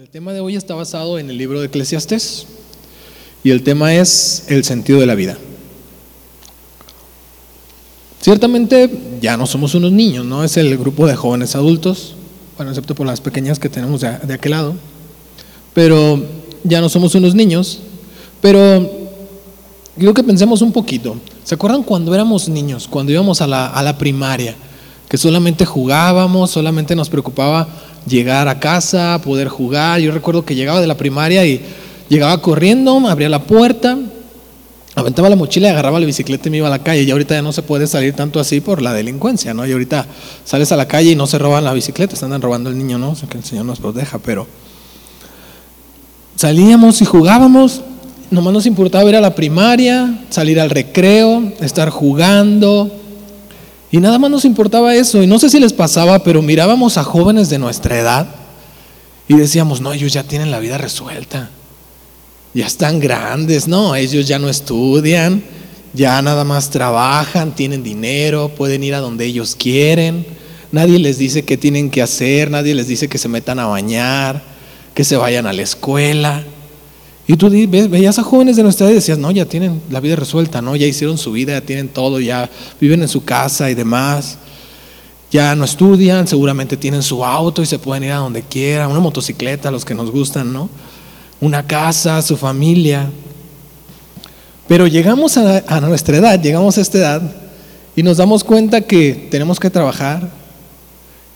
[0.00, 2.46] El tema de hoy está basado en el libro de Eclesiastés
[3.44, 5.36] y el tema es el sentido de la vida.
[8.18, 8.90] Ciertamente
[9.20, 10.42] ya no somos unos niños, ¿no?
[10.42, 12.14] Es el grupo de jóvenes adultos,
[12.56, 14.74] bueno, excepto por las pequeñas que tenemos de, aquel lado,
[15.74, 16.24] pero
[16.64, 17.80] ya no somos unos niños,
[18.40, 18.90] pero
[19.98, 21.16] quiero que pensemos un poquito.
[21.44, 24.56] ¿Se acuerdan cuando éramos niños, cuando íbamos a la primaria,
[25.10, 27.68] que solamente jugábamos, solamente nos preocupaba
[28.06, 30.00] llegar a casa, poder jugar?
[30.00, 31.60] Yo recuerdo que llegaba de la primaria y
[32.08, 33.98] llegaba corriendo, abría la puerta,
[34.94, 37.02] aventaba la mochila agarraba la bicicleta y me iba a la calle.
[37.02, 39.66] Y ahorita ya no se puede salir tanto así por la delincuencia, ¿no?
[39.66, 40.06] Y ahorita
[40.44, 42.96] sales a la calle y no se roban la bicicleta, se andan robando el niño,
[42.96, 43.10] ¿no?
[43.10, 44.46] O sea, que el Señor nos proteja, pero
[46.36, 47.82] salíamos y jugábamos
[48.30, 52.88] Nomás nos importaba ir a la primaria, salir al recreo, estar jugando.
[53.92, 55.22] Y nada más nos importaba eso.
[55.22, 58.26] Y no sé si les pasaba, pero mirábamos a jóvenes de nuestra edad
[59.26, 61.50] y decíamos, no, ellos ya tienen la vida resuelta.
[62.52, 65.42] Ya están grandes, no, ellos ya no estudian,
[65.94, 70.26] ya nada más trabajan, tienen dinero, pueden ir a donde ellos quieren.
[70.72, 74.42] Nadie les dice qué tienen que hacer, nadie les dice que se metan a bañar,
[74.94, 76.44] que se vayan a la escuela.
[77.30, 80.16] Y tú veías a jóvenes de nuestra edad y decías, no, ya tienen la vida
[80.16, 80.74] resuelta, ¿no?
[80.74, 82.50] Ya hicieron su vida, ya tienen todo, ya
[82.80, 84.36] viven en su casa y demás.
[85.30, 88.98] Ya no estudian, seguramente tienen su auto y se pueden ir a donde quieran, una
[88.98, 90.68] motocicleta, los que nos gustan, ¿no?
[91.40, 93.08] Una casa, su familia.
[94.66, 97.22] Pero llegamos a, a nuestra edad, llegamos a esta edad
[97.94, 100.32] y nos damos cuenta que tenemos que trabajar,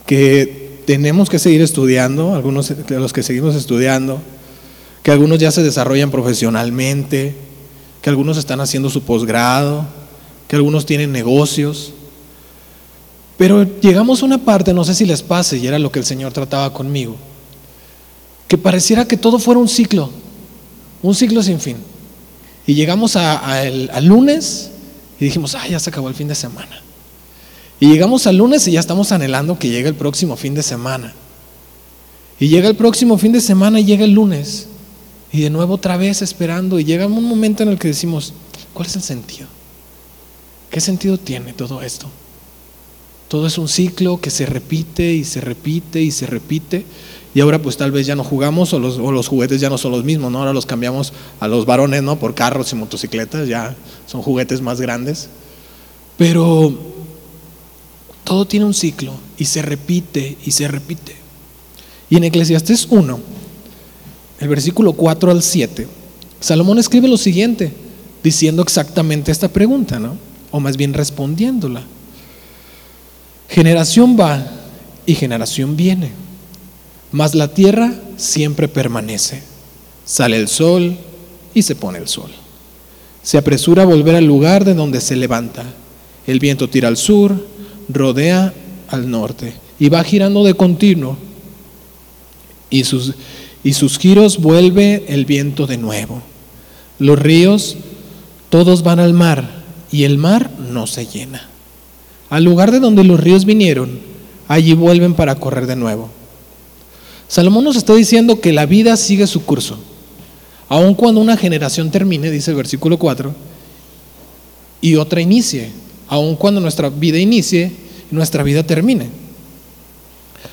[0.06, 4.20] que tenemos que seguir estudiando, algunos de los que seguimos estudiando,
[5.04, 7.36] que algunos ya se desarrollan profesionalmente,
[8.00, 9.84] que algunos están haciendo su posgrado,
[10.48, 11.92] que algunos tienen negocios.
[13.36, 16.06] Pero llegamos a una parte, no sé si les pase, y era lo que el
[16.06, 17.16] Señor trataba conmigo,
[18.48, 20.08] que pareciera que todo fuera un ciclo,
[21.02, 21.76] un ciclo sin fin.
[22.66, 24.70] Y llegamos al lunes
[25.20, 26.80] y dijimos, ah, ya se acabó el fin de semana.
[27.78, 31.12] Y llegamos al lunes y ya estamos anhelando que llegue el próximo fin de semana.
[32.40, 34.68] Y llega el próximo fin de semana y llega el lunes.
[35.34, 38.32] Y de nuevo otra vez esperando y llega un momento en el que decimos,
[38.72, 39.48] ¿cuál es el sentido?
[40.70, 42.06] ¿Qué sentido tiene todo esto?
[43.26, 46.84] Todo es un ciclo que se repite y se repite y se repite.
[47.34, 49.76] Y ahora pues tal vez ya no jugamos o los, o los, juguetes ya no
[49.76, 50.38] son los mismos, ¿no?
[50.38, 52.16] Ahora los cambiamos a los varones, ¿no?
[52.16, 53.74] Por carros y motocicletas, ya
[54.06, 55.30] son juguetes más grandes.
[56.16, 56.78] Pero
[58.22, 61.16] todo tiene un ciclo y se repite y se repite.
[62.08, 63.18] Y en Eclesiastes 1,
[64.44, 65.88] el versículo 4 al 7,
[66.38, 67.72] Salomón escribe lo siguiente,
[68.22, 70.18] diciendo exactamente esta pregunta, ¿no?
[70.50, 71.82] O más bien respondiéndola.
[73.48, 74.46] Generación va
[75.06, 76.10] y generación viene,
[77.10, 79.42] mas la tierra siempre permanece.
[80.04, 80.98] Sale el sol
[81.54, 82.30] y se pone el sol.
[83.22, 85.64] Se apresura a volver al lugar de donde se levanta.
[86.26, 87.48] El viento tira al sur,
[87.88, 88.52] rodea
[88.88, 91.16] al norte y va girando de continuo.
[92.68, 93.14] Y sus
[93.64, 96.22] y sus giros vuelve el viento de nuevo.
[96.98, 97.76] Los ríos
[98.50, 101.48] todos van al mar y el mar no se llena.
[102.28, 103.98] Al lugar de donde los ríos vinieron,
[104.46, 106.10] allí vuelven para correr de nuevo.
[107.26, 109.78] Salomón nos está diciendo que la vida sigue su curso.
[110.68, 113.34] Aun cuando una generación termine, dice el versículo 4,
[114.80, 115.70] y otra inicie,
[116.08, 117.72] aun cuando nuestra vida inicie,
[118.10, 119.08] nuestra vida termine.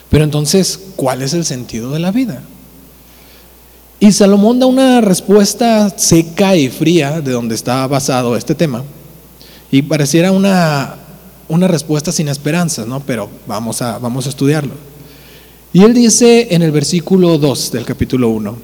[0.10, 2.44] Pero entonces, ¿cuál es el sentido de la vida?
[4.04, 8.84] Y Salomón da una respuesta seca y fría de donde está basado este tema.
[9.70, 10.96] Y pareciera una,
[11.48, 13.00] una respuesta sin esperanzas, ¿no?
[13.02, 14.74] Pero vamos a, vamos a estudiarlo.
[15.72, 18.58] Y él dice en el versículo 2 del capítulo 1,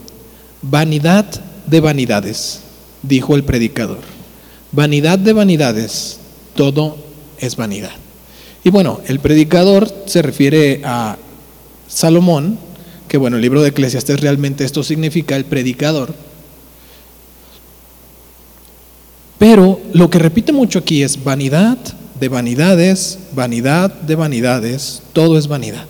[0.63, 1.27] vanidad
[1.67, 2.61] de vanidades,
[3.03, 3.99] dijo el predicador.
[4.71, 6.17] Vanidad de vanidades,
[6.55, 6.97] todo
[7.37, 7.91] es vanidad.
[8.63, 11.15] Y bueno, el predicador se refiere a
[11.87, 12.57] Salomón,
[13.07, 16.13] que bueno, el libro de Eclesiastes realmente esto significa el predicador.
[19.37, 21.77] Pero lo que repite mucho aquí es vanidad
[22.19, 25.85] de vanidades, vanidad de vanidades, todo es vanidad.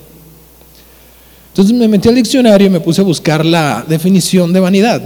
[1.48, 5.02] Entonces me metí al diccionario y me puse a buscar la definición de vanidad.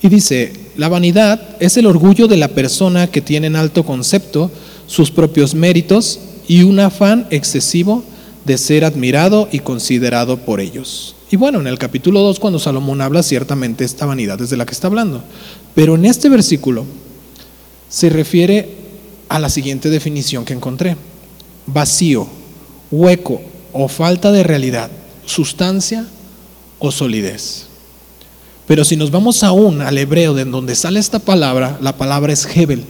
[0.00, 4.50] Y dice, la vanidad es el orgullo de la persona que tiene en alto concepto
[4.86, 6.18] sus propios méritos
[6.48, 8.02] y un afán excesivo
[8.50, 11.14] de ser admirado y considerado por ellos.
[11.30, 14.66] Y bueno, en el capítulo 2, cuando Salomón habla, ciertamente esta vanidad es de la
[14.66, 15.22] que está hablando.
[15.72, 16.84] Pero en este versículo
[17.88, 18.68] se refiere
[19.28, 20.96] a la siguiente definición que encontré.
[21.66, 22.26] Vacío,
[22.90, 23.40] hueco
[23.72, 24.90] o falta de realidad,
[25.26, 26.08] sustancia
[26.80, 27.66] o solidez.
[28.66, 32.44] Pero si nos vamos aún al hebreo de donde sale esta palabra, la palabra es
[32.52, 32.84] Hebel.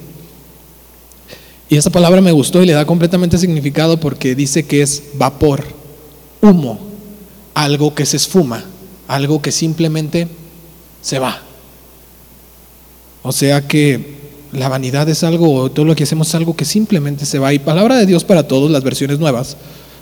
[1.71, 5.65] Y esa palabra me gustó y le da completamente significado porque dice que es vapor,
[6.43, 6.81] humo,
[7.55, 8.65] algo que se esfuma,
[9.07, 10.27] algo que simplemente
[11.01, 11.41] se va.
[13.23, 14.19] O sea que
[14.53, 17.55] la vanidad es algo, todo lo que hacemos es algo que simplemente se va.
[17.55, 19.57] Y palabra de Dios para todos, las versiones nuevas,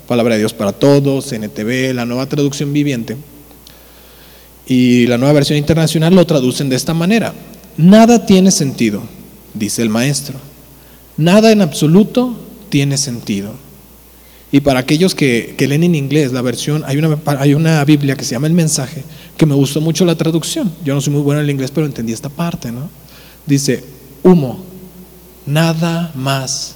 [0.07, 3.15] palabra de Dios para todos, NTV, la nueva traducción viviente
[4.65, 7.31] y la nueva versión internacional lo traducen de esta manera.
[7.77, 9.03] Nada tiene sentido,
[9.53, 10.48] dice el maestro.
[11.19, 12.33] Nada en absoluto
[12.69, 13.51] tiene sentido.
[14.53, 18.23] Y para aquellos que, leen en inglés la versión, hay una, hay una Biblia que
[18.23, 19.03] se llama El Mensaje,
[19.35, 20.71] que me gustó mucho la traducción.
[20.85, 22.89] Yo no soy muy bueno en el inglés, pero entendí esta parte, ¿no?
[23.45, 23.83] Dice,
[24.23, 24.63] humo,
[25.45, 26.75] nada más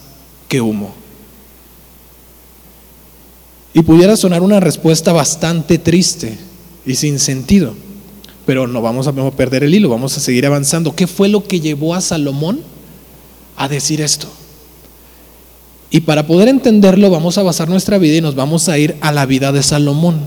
[0.49, 0.93] que humo.
[3.73, 6.37] Y pudiera sonar una respuesta bastante triste
[6.85, 7.75] y sin sentido,
[8.45, 10.93] pero no vamos a perder el hilo, vamos a seguir avanzando.
[10.93, 12.72] ¿Qué fue lo que llevó a Salomón
[13.55, 14.27] a decir esto?
[15.89, 19.11] Y para poder entenderlo vamos a basar nuestra vida y nos vamos a ir a
[19.11, 20.21] la vida de Salomón.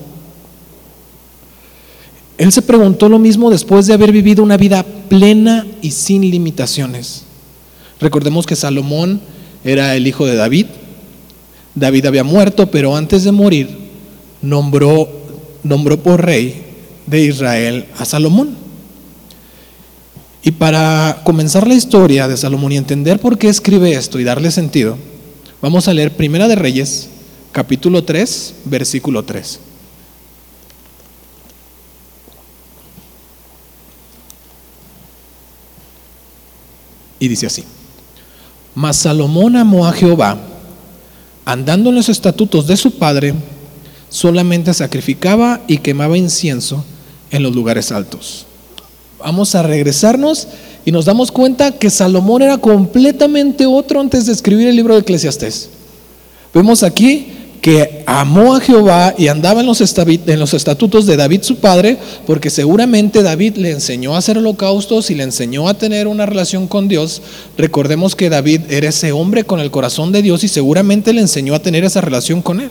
[2.39, 7.25] Él se preguntó lo mismo después de haber vivido una vida plena y sin limitaciones.
[7.99, 9.21] Recordemos que Salomón
[9.65, 10.67] era el hijo de David.
[11.75, 13.69] David había muerto, pero antes de morir
[14.43, 15.09] nombró,
[15.63, 16.63] nombró por rey
[17.07, 18.66] de Israel a Salomón.
[20.47, 24.53] Y para comenzar la historia de Salomón y entender por qué escribe esto y darle
[24.53, 24.97] sentido,
[25.61, 27.09] vamos a leer Primera de Reyes,
[27.51, 29.59] capítulo 3, versículo 3.
[37.19, 37.65] Y dice así,
[38.77, 40.39] mas Salomón amó a Jehová,
[41.45, 43.35] andando en los estatutos de su padre,
[44.11, 46.85] solamente sacrificaba y quemaba incienso
[47.33, 48.46] en los lugares altos.
[49.19, 50.49] Vamos a regresarnos
[50.85, 55.01] y nos damos cuenta que Salomón era completamente otro antes de escribir el libro de
[55.01, 55.71] Eclesiastés.
[56.53, 57.33] Vemos aquí
[57.67, 61.99] que amó a Jehová y andaba en los, en los estatutos de David su padre,
[62.25, 66.69] porque seguramente David le enseñó a hacer holocaustos y le enseñó a tener una relación
[66.69, 67.23] con Dios.
[67.59, 71.57] Recordemos que David era ese hombre con el corazón de Dios y seguramente le enseñó
[71.57, 72.71] a tener esa relación con él.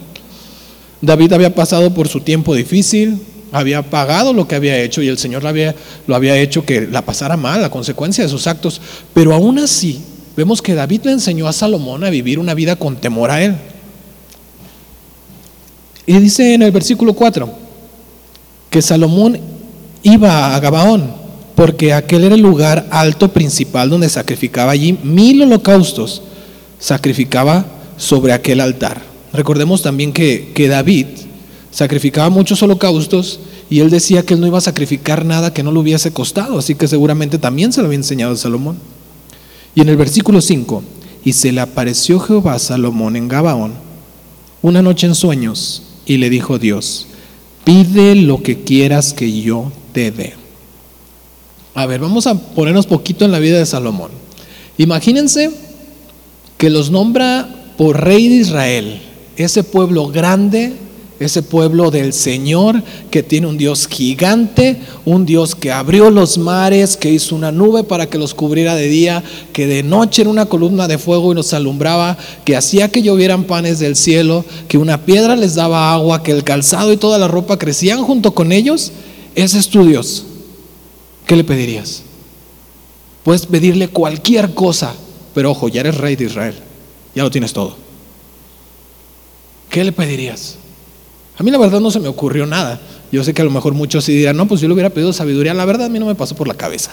[1.02, 3.20] David había pasado por su tiempo difícil,
[3.56, 5.74] había pagado lo que había hecho y el Señor lo había,
[6.08, 8.82] lo había hecho que la pasara mal, la consecuencia de sus actos.
[9.14, 10.02] Pero aún así,
[10.36, 13.56] vemos que David le enseñó a Salomón a vivir una vida con temor a él.
[16.06, 17.50] Y dice en el versículo 4
[18.70, 19.40] que Salomón
[20.04, 21.14] iba a Gabaón,
[21.56, 26.22] porque aquel era el lugar alto principal donde sacrificaba allí mil holocaustos,
[26.78, 27.66] sacrificaba
[27.96, 29.02] sobre aquel altar.
[29.32, 31.08] Recordemos también que, que David
[31.76, 35.74] sacrificaba muchos holocaustos y él decía que él no iba a sacrificar nada que no
[35.74, 38.78] le hubiese costado, así que seguramente también se lo había enseñado a Salomón.
[39.76, 40.82] Y en el versículo 5,
[41.26, 43.74] y se le apareció Jehová a Salomón en Gabaón
[44.62, 47.08] una noche en sueños y le dijo Dios,
[47.66, 50.34] pide lo que quieras que yo te dé.
[51.74, 54.12] A ver, vamos a ponernos poquito en la vida de Salomón.
[54.78, 55.52] Imagínense
[56.58, 59.02] que los nombra por rey de Israel,
[59.36, 60.85] ese pueblo grande,
[61.20, 66.98] ese pueblo del Señor que tiene un Dios gigante, un Dios que abrió los mares,
[66.98, 70.46] que hizo una nube para que los cubriera de día, que de noche era una
[70.46, 75.06] columna de fuego y los alumbraba, que hacía que llovieran panes del cielo, que una
[75.06, 78.92] piedra les daba agua, que el calzado y toda la ropa crecían junto con ellos.
[79.36, 80.26] Ese es tu Dios.
[81.26, 82.04] ¿Qué le pedirías?
[83.24, 84.94] Puedes pedirle cualquier cosa,
[85.34, 86.56] pero ojo, ya eres rey de Israel,
[87.16, 87.76] ya lo tienes todo.
[89.70, 90.58] ¿Qué le pedirías?
[91.38, 92.80] A mí la verdad no se me ocurrió nada.
[93.12, 95.12] Yo sé que a lo mejor muchos sí dirán, no, pues yo le hubiera pedido
[95.12, 95.54] sabiduría.
[95.54, 96.92] La verdad a mí no me pasó por la cabeza.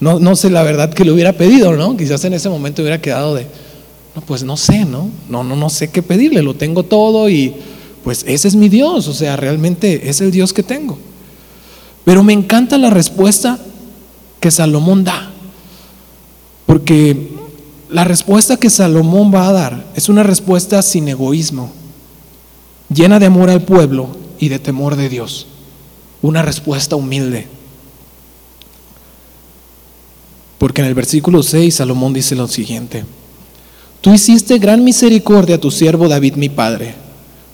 [0.00, 1.96] No, no sé la verdad que le hubiera pedido, ¿no?
[1.96, 3.46] Quizás en ese momento hubiera quedado de,
[4.14, 5.10] no, pues no sé, ¿no?
[5.28, 7.54] No, no, no sé qué pedirle, lo tengo todo y
[8.02, 10.98] pues ese es mi Dios, o sea, realmente es el Dios que tengo.
[12.04, 13.58] Pero me encanta la respuesta
[14.40, 15.30] que Salomón da,
[16.66, 17.30] porque
[17.88, 21.72] la respuesta que Salomón va a dar es una respuesta sin egoísmo
[22.94, 24.08] llena de amor al pueblo
[24.38, 25.46] y de temor de Dios.
[26.22, 27.46] Una respuesta humilde.
[30.58, 33.04] Porque en el versículo 6 Salomón dice lo siguiente,
[34.00, 36.94] tú hiciste gran misericordia a tu siervo David mi padre,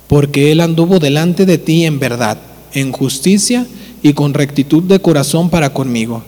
[0.06, 2.38] porque él anduvo delante de ti en verdad,
[2.72, 3.66] en justicia
[4.02, 6.22] y con rectitud de corazón para conmigo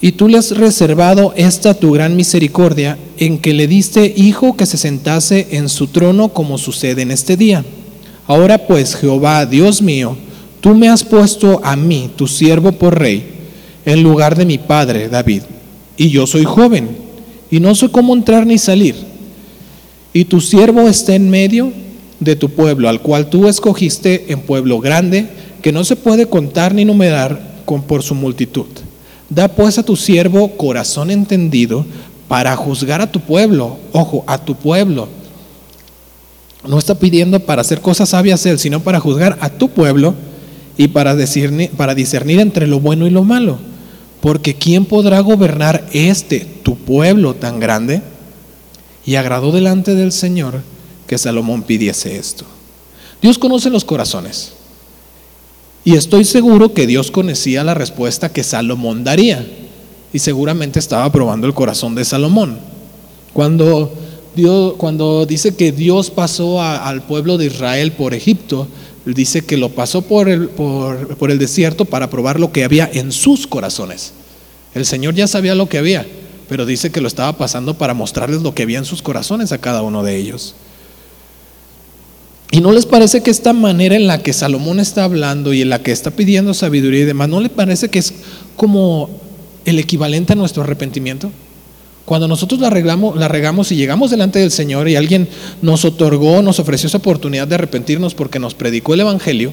[0.00, 4.66] y tú le has reservado esta tu gran misericordia en que le diste hijo que
[4.66, 7.64] se sentase en su trono como sucede en este día.
[8.26, 10.16] Ahora pues, Jehová, Dios mío,
[10.60, 13.24] tú me has puesto a mí, tu siervo, por rey,
[13.84, 15.42] en lugar de mi padre David,
[15.96, 16.90] y yo soy joven,
[17.50, 18.94] y no sé cómo entrar ni salir.
[20.12, 21.72] Y tu siervo está en medio
[22.20, 25.26] de tu pueblo, al cual tú escogiste en pueblo grande,
[25.62, 28.66] que no se puede contar ni numerar con, por su multitud.
[29.28, 31.84] Da pues a tu siervo corazón entendido
[32.28, 35.08] para juzgar a tu pueblo, ojo, a tu pueblo.
[36.66, 40.14] No está pidiendo para hacer cosas sabias él, sino para juzgar a tu pueblo
[40.76, 43.58] y para discernir, para discernir entre lo bueno y lo malo.
[44.20, 48.02] Porque ¿quién podrá gobernar este, tu pueblo tan grande?
[49.06, 50.62] Y agradó delante del Señor
[51.06, 52.44] que Salomón pidiese esto.
[53.22, 54.52] Dios conoce los corazones.
[55.84, 59.46] Y estoy seguro que Dios conocía la respuesta que Salomón daría.
[60.12, 62.58] Y seguramente estaba probando el corazón de Salomón.
[63.32, 63.92] Cuando,
[64.34, 68.68] Dios, cuando dice que Dios pasó al pueblo de Israel por Egipto,
[69.04, 72.90] dice que lo pasó por el, por, por el desierto para probar lo que había
[72.92, 74.12] en sus corazones.
[74.74, 76.06] El Señor ya sabía lo que había,
[76.48, 79.58] pero dice que lo estaba pasando para mostrarles lo que había en sus corazones a
[79.58, 80.54] cada uno de ellos.
[82.50, 85.68] ¿Y no les parece que esta manera en la que Salomón está hablando y en
[85.68, 88.14] la que está pidiendo sabiduría y demás, no les parece que es
[88.56, 89.10] como
[89.66, 91.30] el equivalente a nuestro arrepentimiento?
[92.06, 95.28] Cuando nosotros la, arreglamos, la regamos y llegamos delante del Señor y alguien
[95.60, 99.52] nos otorgó, nos ofreció esa oportunidad de arrepentirnos porque nos predicó el Evangelio,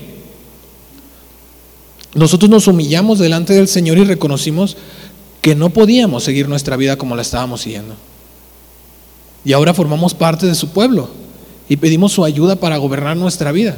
[2.14, 4.78] nosotros nos humillamos delante del Señor y reconocimos
[5.42, 7.94] que no podíamos seguir nuestra vida como la estábamos siguiendo.
[9.44, 11.25] Y ahora formamos parte de su pueblo
[11.68, 13.78] y pedimos su ayuda para gobernar nuestra vida,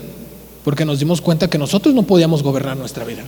[0.64, 3.24] porque nos dimos cuenta que nosotros no podíamos gobernar nuestra vida.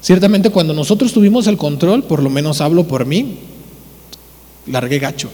[0.00, 3.38] Ciertamente cuando nosotros tuvimos el control, por lo menos hablo por mí,
[4.66, 5.28] largué gacho.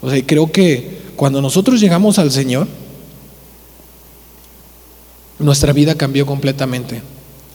[0.00, 2.68] O sea, creo que cuando nosotros llegamos al Señor,
[5.38, 7.02] nuestra vida cambió completamente.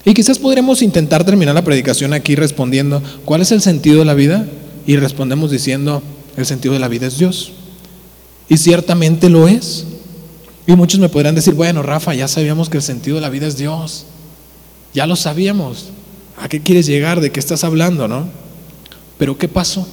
[0.05, 4.13] Y quizás podremos intentar terminar la predicación aquí respondiendo, ¿cuál es el sentido de la
[4.13, 4.45] vida?
[4.85, 6.03] Y respondemos diciendo,
[6.35, 7.53] el sentido de la vida es Dios.
[8.49, 9.85] Y ciertamente lo es.
[10.65, 13.47] Y muchos me podrán decir, bueno, Rafa, ya sabíamos que el sentido de la vida
[13.47, 14.05] es Dios.
[14.93, 15.89] Ya lo sabíamos.
[16.37, 17.19] ¿A qué quieres llegar?
[17.21, 18.27] ¿De qué estás hablando, no?
[19.17, 19.87] Pero ¿qué pasó?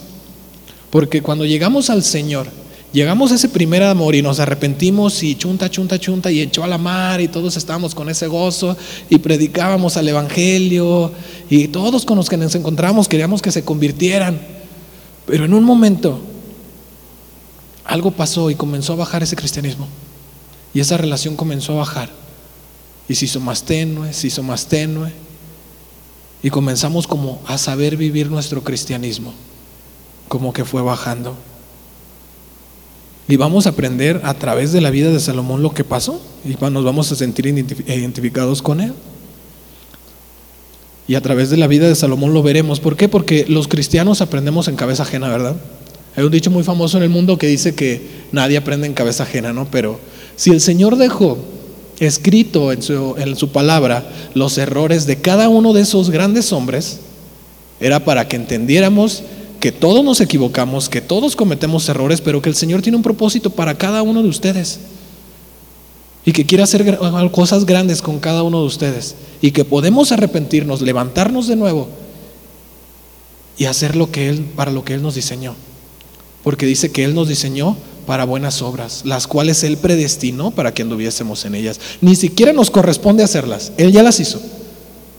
[0.91, 2.47] Porque cuando llegamos al Señor,
[2.93, 6.69] llegamos a ese primer amor y nos arrepentimos y chunta, chunta, chunta y echó a
[6.69, 8.77] la mar y todos estábamos con ese gozo
[9.09, 11.13] y predicábamos al Evangelio
[11.49, 14.41] y todos con los que nos encontramos queríamos que se convirtieran.
[15.27, 16.21] Pero en un momento
[17.85, 19.89] algo pasó y comenzó a bajar ese cristianismo
[20.73, 22.11] y esa relación comenzó a bajar
[23.09, 25.13] y se hizo más tenue, se hizo más tenue
[26.43, 29.35] y comenzamos como a saber vivir nuestro cristianismo
[30.29, 31.35] como que fue bajando.
[33.27, 36.57] Y vamos a aprender a través de la vida de Salomón lo que pasó y
[36.71, 38.95] nos vamos a sentir identificados con él.
[41.09, 42.79] Y a través de la vida de Salomón lo veremos.
[42.79, 43.09] ¿Por qué?
[43.09, 45.57] Porque los cristianos aprendemos en cabeza ajena, ¿verdad?
[46.17, 48.01] Hay un dicho muy famoso en el mundo que dice que
[48.33, 49.69] nadie aprende en cabeza ajena, ¿no?
[49.71, 50.01] Pero
[50.37, 51.39] si el Señor dejó
[52.01, 57.01] escrito en su, palabra los errores de cada uno de esos grandes hombres,
[57.79, 59.23] era para que entendiéramos
[59.61, 63.51] que todos nos equivocamos, que todos cometemos errores, pero que el Señor tiene un propósito
[63.51, 64.81] para cada uno de ustedes.
[66.25, 66.99] Y que quiere hacer
[67.33, 69.15] cosas grandes con cada uno de ustedes.
[69.41, 71.89] Y que podemos arrepentirnos, levantarnos de nuevo
[73.57, 75.55] y hacer lo que Él, para lo que Él nos diseñó.
[76.43, 80.83] Porque dice que Él nos diseñó para buenas obras, las cuales Él predestinó para que
[80.83, 81.81] anduviésemos en ellas.
[82.01, 84.41] Ni siquiera nos corresponde hacerlas, Él ya las hizo.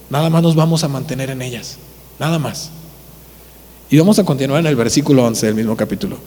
[0.10, 1.78] Nada más nos vamos a mantener en ellas,
[2.20, 2.70] nada más.
[3.90, 6.18] Y vamos a continuar en el versículo 11 del mismo capítulo.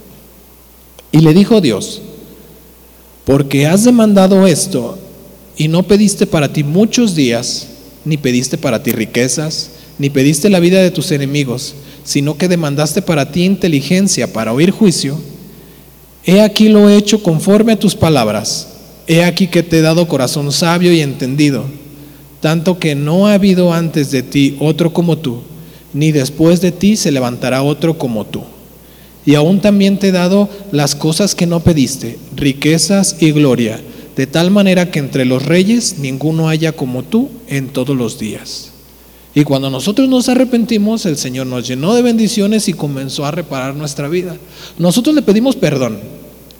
[1.13, 2.03] Y le dijo Dios,
[3.25, 4.99] porque has demandado esto
[5.57, 7.69] y no pediste para ti muchos días,
[8.05, 13.03] ni pediste para ti riquezas, ni pediste la vida de tus enemigos, sino que demandaste
[13.03, 15.19] para ti inteligencia para oír juicio,
[16.25, 18.69] he aquí lo he hecho conforme a tus palabras,
[19.07, 21.65] he aquí que te he dado corazón sabio y entendido,
[22.41, 25.43] tanto que no ha habido antes de ti otro como tú
[25.95, 28.43] ni después de ti se levantará otro como tú.
[29.25, 33.81] Y aún también te he dado las cosas que no pediste, riquezas y gloria,
[34.17, 38.74] de tal manera que entre los reyes ninguno haya como tú en todos los días.
[39.35, 43.75] Y cuando nosotros nos arrepentimos, el Señor nos llenó de bendiciones y comenzó a reparar
[43.75, 44.37] nuestra vida.
[44.79, 45.99] Nosotros le pedimos perdón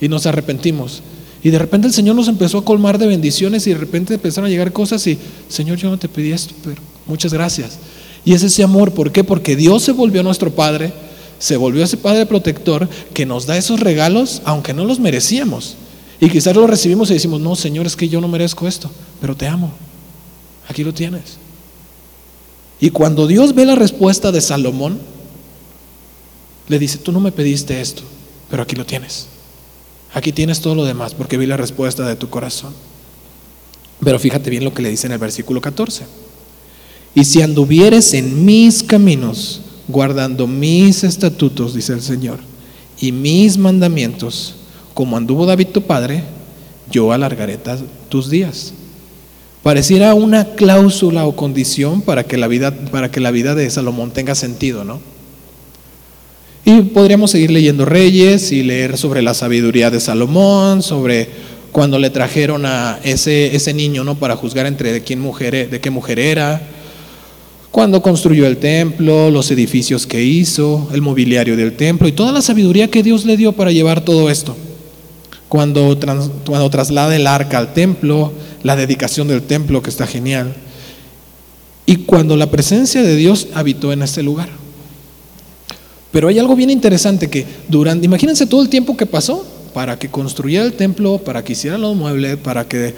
[0.01, 1.03] y nos arrepentimos.
[1.45, 4.49] Y de repente el Señor nos empezó a colmar de bendiciones y de repente empezaron
[4.49, 7.79] a llegar cosas y, Señor, yo no te pedí esto, pero muchas gracias.
[8.25, 9.23] Y es ese amor, ¿por qué?
[9.23, 10.93] Porque Dios se volvió nuestro Padre,
[11.39, 15.77] se volvió ese Padre protector que nos da esos regalos aunque no los merecíamos.
[16.19, 18.91] Y quizás lo recibimos y decimos, no, Señor, es que yo no merezco esto,
[19.21, 19.71] pero te amo.
[20.69, 21.44] Aquí lo tienes.
[22.85, 24.99] Y cuando Dios ve la respuesta de Salomón,
[26.69, 28.03] le dice, tú no me pediste esto,
[28.51, 29.27] pero aquí lo tienes.
[30.13, 32.75] Aquí tienes todo lo demás porque vi la respuesta de tu corazón.
[34.01, 36.05] Pero fíjate bien lo que le dice en el versículo 14.
[37.15, 42.41] Y si anduvieres en mis caminos, guardando mis estatutos, dice el Señor,
[43.01, 44.57] y mis mandamientos,
[44.93, 46.23] como anduvo David tu padre,
[46.91, 47.59] yo alargaré
[48.11, 48.75] tus días.
[49.65, 54.11] Pareciera una cláusula o condición para que la vida, para que la vida de Salomón
[54.11, 55.01] tenga sentido, ¿no?
[56.67, 61.31] Y podríamos seguir leyendo Reyes y leer sobre la sabiduría de Salomón, sobre
[61.73, 64.17] cuando le trajeron a ese, ese niño, ¿no?
[64.17, 66.61] Para juzgar entre quién mujer, de qué mujer era,
[67.71, 72.43] cuando construyó el templo, los edificios que hizo, el mobiliario del templo y toda la
[72.43, 74.55] sabiduría que Dios le dio para llevar todo esto.
[75.55, 75.97] Cuando,
[76.45, 78.33] cuando traslada el arca al templo,
[78.65, 80.53] la dedicación del templo, que está genial.
[81.87, 84.49] Y cuando la presencia de Dios habitó en este lugar.
[86.11, 90.09] Pero hay algo bien interesante que durante, imagínense todo el tiempo que pasó para que
[90.09, 92.97] construyera el templo, para que hiciera los muebles, para que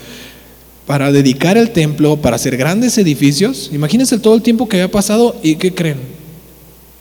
[0.87, 3.69] para dedicar el templo, para hacer grandes edificios.
[3.71, 5.99] Imagínense todo el tiempo que había pasado y ¿qué creen?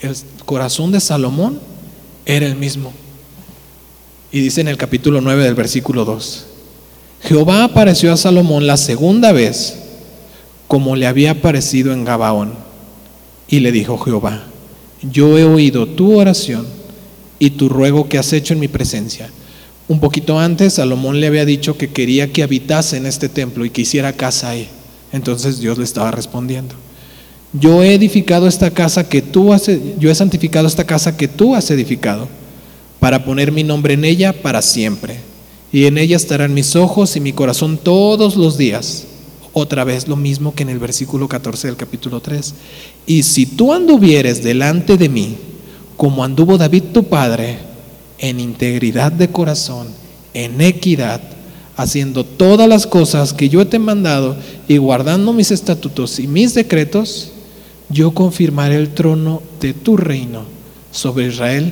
[0.02, 1.62] El corazón de Salomón
[2.26, 2.92] era el mismo.
[4.36, 6.46] Y dice en el capítulo 9 del versículo 2,
[7.22, 9.78] Jehová apareció a Salomón la segunda vez
[10.68, 12.52] como le había aparecido en Gabaón.
[13.48, 14.44] Y le dijo Jehová,
[15.02, 16.68] yo he oído tu oración
[17.40, 19.30] y tu ruego que has hecho en mi presencia
[19.88, 23.70] un poquito antes, Salomón le había dicho que quería que habitase en este templo y
[23.70, 24.68] que hiciera casa ahí.
[25.14, 26.76] Entonces Dios le estaba respondiendo.
[27.54, 31.56] Yo he edificado esta casa que tú has, yo he santificado esta casa que tú
[31.56, 32.28] has edificado
[33.06, 35.20] para poner mi nombre en ella para siempre.
[35.72, 39.04] Y en ella estarán mis ojos y mi corazón todos los días.
[39.54, 42.56] Otra vez lo mismo que en el versículo 14 del capítulo 3.
[43.06, 45.38] Y si tú anduvieres delante de mí,
[45.98, 47.60] como anduvo David tu padre,
[48.18, 49.90] en integridad de corazón,
[50.34, 51.22] en equidad,
[51.78, 54.36] haciendo todas las cosas que yo te he mandado
[54.68, 57.34] y guardando mis estatutos y mis decretos,
[57.88, 60.46] yo confirmaré el trono de tu reino
[60.90, 61.72] sobre Israel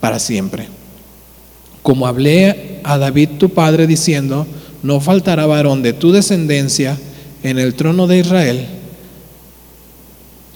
[0.00, 0.68] para siempre.
[1.82, 4.46] Como hablé a David tu padre diciendo,
[4.82, 6.98] no faltará varón de tu descendencia
[7.42, 8.66] en el trono de Israel,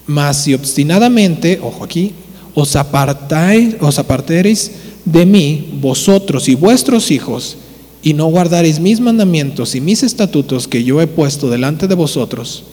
[0.06, 2.12] mas si obstinadamente, ojo aquí,
[2.54, 4.72] os apartáis, os apartaréis
[5.04, 7.56] de mí, vosotros y vuestros hijos,
[8.02, 12.64] y no guardaréis mis mandamientos y mis estatutos que yo he puesto delante de vosotros,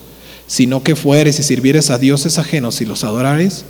[0.48, 3.66] sino que fueres y sirvieres a dioses ajenos y los adorares,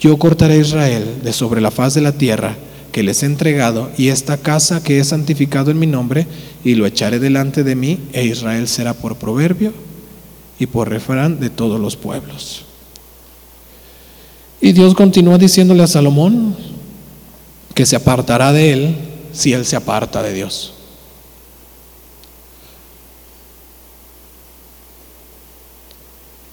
[0.00, 2.56] yo cortaré a Israel de sobre la faz de la tierra
[2.90, 6.26] que les he entregado y esta casa que he santificado en mi nombre,
[6.64, 9.72] y lo echaré delante de mí, e Israel será por proverbio
[10.58, 12.64] y por refrán de todos los pueblos.
[14.60, 16.56] Y Dios continúa diciéndole a Salomón,
[17.74, 18.96] que se apartará de él
[19.32, 20.74] si él se aparta de Dios.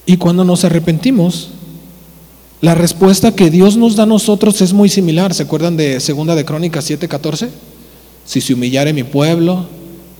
[0.06, 1.50] Y cuando nos arrepentimos,
[2.60, 5.32] la respuesta que Dios nos da a nosotros es muy similar.
[5.34, 7.50] ¿Se acuerdan de Segunda de Crónicas 7:14?
[8.24, 9.66] Si se humillare mi pueblo,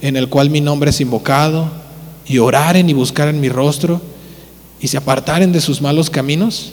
[0.01, 1.70] en el cual mi nombre es invocado,
[2.27, 4.01] y oraren y buscaren mi rostro,
[4.81, 6.72] y se apartaren de sus malos caminos,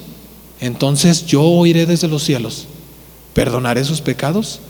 [0.62, 2.68] entonces yo oiré desde los cielos
[3.36, 4.62] perdonaré sus pecados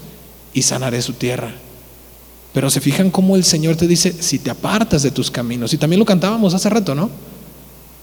[0.51, 1.53] y sanaré su tierra.
[2.51, 5.77] Pero se fijan cómo el Señor te dice, si te apartas de tus caminos, y
[5.77, 7.11] también lo cantábamos hace rato, ¿no?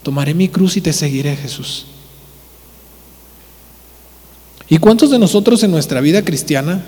[0.04, 1.86] Tomaré mi cruz y te seguiré, Jesús.
[4.72, 6.82] ¿Y cuántos de nosotros en nuestra vida cristiana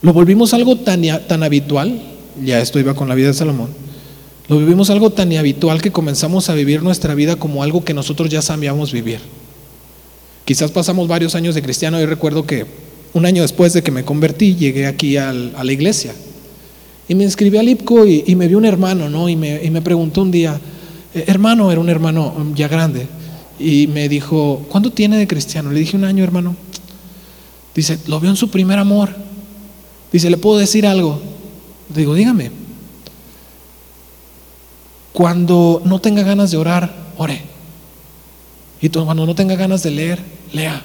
[0.00, 2.00] lo volvimos algo tan, tan habitual?
[2.42, 3.68] Ya esto iba con la vida de Salomón.
[4.48, 8.30] Lo vivimos algo tan habitual que comenzamos a vivir nuestra vida como algo que nosotros
[8.30, 9.18] ya sabíamos vivir.
[10.46, 12.64] Quizás pasamos varios años de cristiano y recuerdo que
[13.12, 16.14] un año después de que me convertí llegué aquí a la iglesia
[17.06, 19.28] y me inscribí al IPCO y, me vio un hermano, ¿no?
[19.28, 20.58] Y me, y me preguntó un día,
[21.12, 23.06] eh, hermano, era un hermano ya grande,
[23.58, 25.70] y me dijo, ¿cuánto tiene de cristiano?
[25.70, 26.56] Le dije un año, hermano.
[27.74, 29.14] Dice, lo vio en su primer amor.
[30.12, 31.20] Dice, ¿le puedo decir algo?
[31.88, 32.50] Digo, dígame.
[35.12, 37.42] Cuando no tenga ganas de orar, ore.
[38.80, 40.20] Y cuando no tenga ganas de leer,
[40.52, 40.82] lea.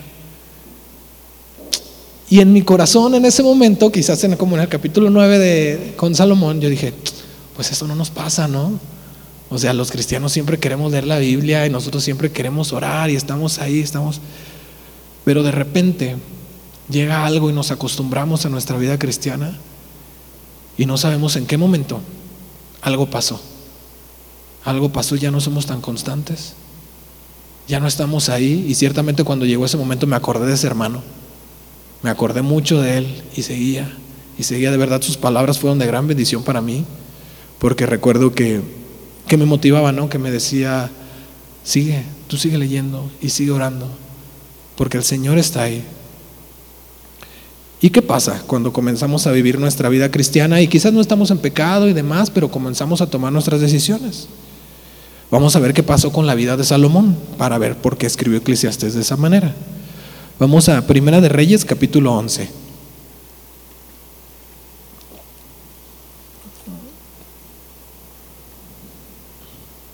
[2.29, 5.93] Y en mi corazón en ese momento, quizás en, como en el capítulo 9 de,
[5.97, 6.93] con Salomón, yo dije,
[7.55, 8.79] pues eso no nos pasa, ¿no?
[9.51, 13.17] O sea, los cristianos siempre queremos leer la Biblia y nosotros siempre queremos orar y
[13.17, 14.21] estamos ahí, estamos...
[15.25, 16.15] Pero de repente
[16.89, 19.59] llega algo y nos acostumbramos a nuestra vida cristiana
[20.77, 21.99] y no sabemos en qué momento
[22.81, 23.41] algo pasó.
[24.63, 26.53] Algo pasó, ya no somos tan constantes.
[27.67, 31.03] Ya no estamos ahí y ciertamente cuando llegó ese momento me acordé de ese hermano.
[32.03, 33.97] Me acordé mucho de él y seguía.
[34.39, 36.85] Y seguía de verdad, sus palabras fueron de gran bendición para mí,
[37.59, 38.80] porque recuerdo que,
[39.31, 40.09] que me motivaba, ¿no?
[40.09, 40.89] Que me decía,
[41.63, 43.87] sigue, tú sigue leyendo y sigue orando,
[44.75, 45.85] porque el Señor está ahí.
[47.79, 51.37] ¿Y qué pasa cuando comenzamos a vivir nuestra vida cristiana y quizás no estamos en
[51.37, 54.27] pecado y demás, pero comenzamos a tomar nuestras decisiones?
[55.31, 58.39] Vamos a ver qué pasó con la vida de Salomón para ver por qué escribió
[58.39, 59.55] Eclesiastes de esa manera.
[60.39, 62.49] Vamos a Primera de Reyes capítulo 11.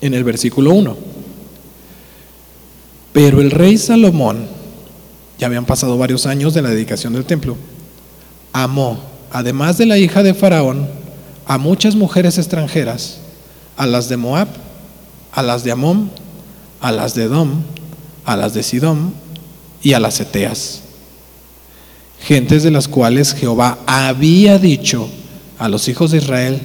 [0.07, 0.95] En el versículo 1.
[3.11, 4.47] Pero el rey Salomón,
[5.37, 7.57] ya habían pasado varios años de la dedicación del templo,
[8.53, 9.01] amó,
[9.33, 10.87] además de la hija de Faraón,
[11.45, 13.17] a muchas mujeres extranjeras,
[13.75, 14.47] a las de Moab,
[15.33, 16.09] a las de Amón,
[16.79, 17.63] a las de Edom,
[18.23, 19.13] a las de Sidón
[19.83, 20.83] y a las Eteas,
[22.21, 25.09] gentes de las cuales Jehová había dicho
[25.59, 26.61] a los hijos de Israel,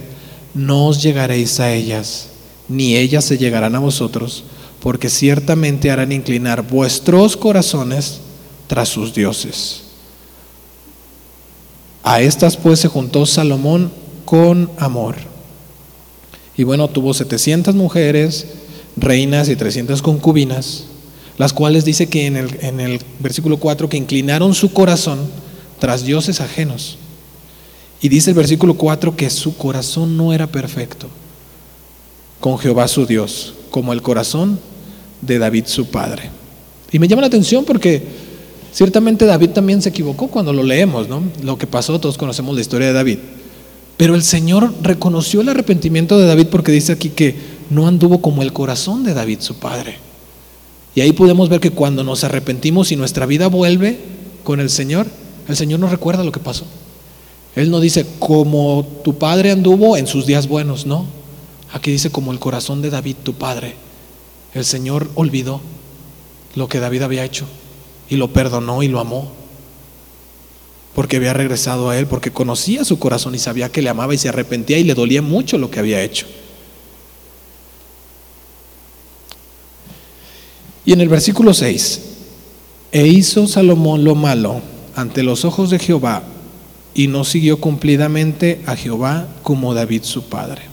[0.53, 2.29] no os llegaréis a ellas,
[2.67, 4.43] ni ellas se llegarán a vosotros,
[4.79, 8.19] porque ciertamente harán inclinar vuestros corazones
[8.67, 9.81] tras sus dioses.
[12.03, 13.91] A estas pues se juntó Salomón
[14.25, 15.15] con amor.
[16.57, 18.47] Y bueno, tuvo 700 mujeres,
[18.97, 20.85] reinas y 300 concubinas,
[21.37, 25.19] las cuales dice que en el, en el versículo 4 que inclinaron su corazón
[25.79, 26.97] tras dioses ajenos.
[28.01, 31.09] Y dice el versículo 4 que su corazón no era perfecto
[32.43, 34.59] con Jehová su Dios, como el corazón
[35.21, 36.29] de David su padre.
[36.91, 38.03] Y me llama la atención porque
[38.73, 41.21] Ciertamente David también se equivocó cuando lo leemos, ¿no?
[41.43, 43.19] Lo que pasó, todos conocemos la historia de David.
[43.97, 47.35] Pero el Señor reconoció el arrepentimiento de David porque dice aquí que
[47.69, 49.97] no anduvo como el corazón de David, su padre.
[50.95, 53.99] Y ahí podemos ver que cuando nos arrepentimos y nuestra vida vuelve
[54.43, 55.05] con el Señor,
[55.47, 56.65] el Señor nos recuerda lo que pasó.
[57.55, 61.05] Él no dice como tu padre anduvo en sus días buenos, no.
[61.73, 63.73] Aquí dice como el corazón de David, tu padre.
[64.53, 65.59] El Señor olvidó
[66.55, 67.47] lo que David había hecho
[68.09, 69.31] y lo perdonó y lo amó.
[70.93, 74.19] Porque había regresado a él, porque conocía su corazón y sabía que le amaba y
[74.19, 76.27] se arrepentía y le dolía mucho lo que había hecho.
[80.85, 82.01] Y en el versículo 6,
[82.91, 84.61] e hizo Salomón lo malo
[84.95, 86.21] ante los ojos de Jehová
[86.93, 90.72] y no siguió cumplidamente a Jehová como David su padre.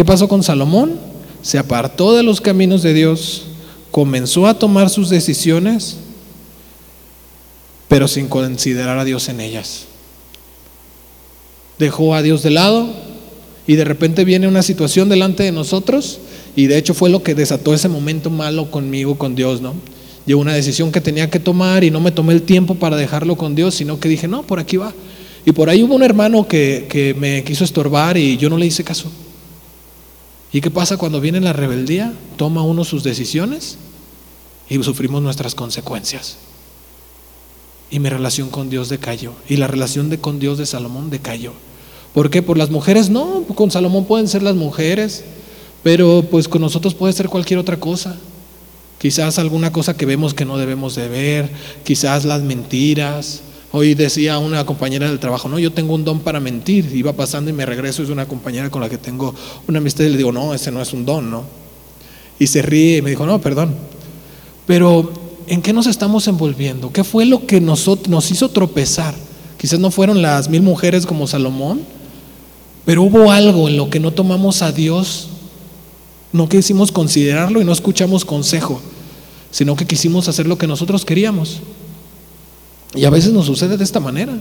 [0.00, 0.98] ¿Qué pasó con Salomón?
[1.42, 3.42] Se apartó de los caminos de Dios,
[3.90, 5.98] comenzó a tomar sus decisiones
[7.86, 9.84] pero sin considerar a Dios en ellas.
[11.78, 12.88] Dejó a Dios de lado
[13.66, 16.18] y de repente viene una situación delante de nosotros
[16.56, 19.74] y de hecho fue lo que desató ese momento malo conmigo, con Dios, ¿no?
[20.24, 23.36] Llegó una decisión que tenía que tomar y no me tomé el tiempo para dejarlo
[23.36, 24.94] con Dios, sino que dije, no, por aquí va.
[25.44, 28.64] Y por ahí hubo un hermano que, que me quiso estorbar y yo no le
[28.64, 29.10] hice caso.
[30.52, 32.12] ¿Y qué pasa cuando viene la rebeldía?
[32.36, 33.78] Toma uno sus decisiones
[34.68, 36.38] y sufrimos nuestras consecuencias
[37.90, 39.32] y mi relación con Dios decayó.
[39.48, 41.52] Y la relación de, con Dios de Salomón decayó.
[42.14, 42.42] ¿Por qué?
[42.42, 45.24] Por las mujeres, no, con Salomón pueden ser las mujeres,
[45.82, 48.16] pero pues con nosotros puede ser cualquier otra cosa.
[48.98, 51.50] Quizás alguna cosa que vemos que no debemos de ver,
[51.84, 53.42] quizás las mentiras.
[53.72, 56.90] Hoy decía una compañera del trabajo, no, yo tengo un don para mentir.
[56.92, 59.32] Iba pasando y me regreso, es una compañera con la que tengo
[59.68, 61.44] una amistad y le digo, no, ese no es un don, ¿no?
[62.38, 63.74] Y se ríe y me dijo, no, perdón.
[64.66, 65.12] Pero
[65.46, 66.92] ¿en qué nos estamos envolviendo?
[66.92, 69.14] ¿Qué fue lo que nos, nos hizo tropezar?
[69.56, 71.82] Quizás no fueron las mil mujeres como Salomón,
[72.84, 75.28] pero hubo algo en lo que no tomamos a Dios,
[76.32, 78.80] no quisimos considerarlo y no escuchamos consejo,
[79.52, 81.60] sino que quisimos hacer lo que nosotros queríamos.
[82.94, 84.36] Y a veces nos sucede de esta manera.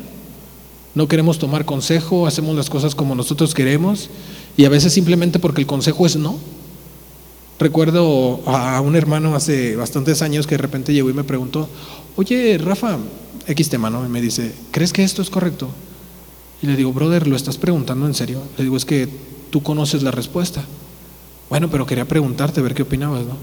[0.95, 4.09] No queremos tomar consejo, hacemos las cosas como nosotros queremos
[4.57, 6.37] y a veces simplemente porque el consejo es no.
[7.59, 11.69] Recuerdo a un hermano hace bastantes años que de repente llegó y me preguntó,
[12.15, 12.97] oye Rafa,
[13.47, 14.05] X tema, ¿no?
[14.05, 15.69] Y me dice, ¿crees que esto es correcto?
[16.61, 18.41] Y le digo, brother, ¿lo estás preguntando en serio?
[18.57, 19.07] Le digo, es que
[19.51, 20.63] tú conoces la respuesta.
[21.49, 23.37] Bueno, pero quería preguntarte, ver qué opinabas, ¿no?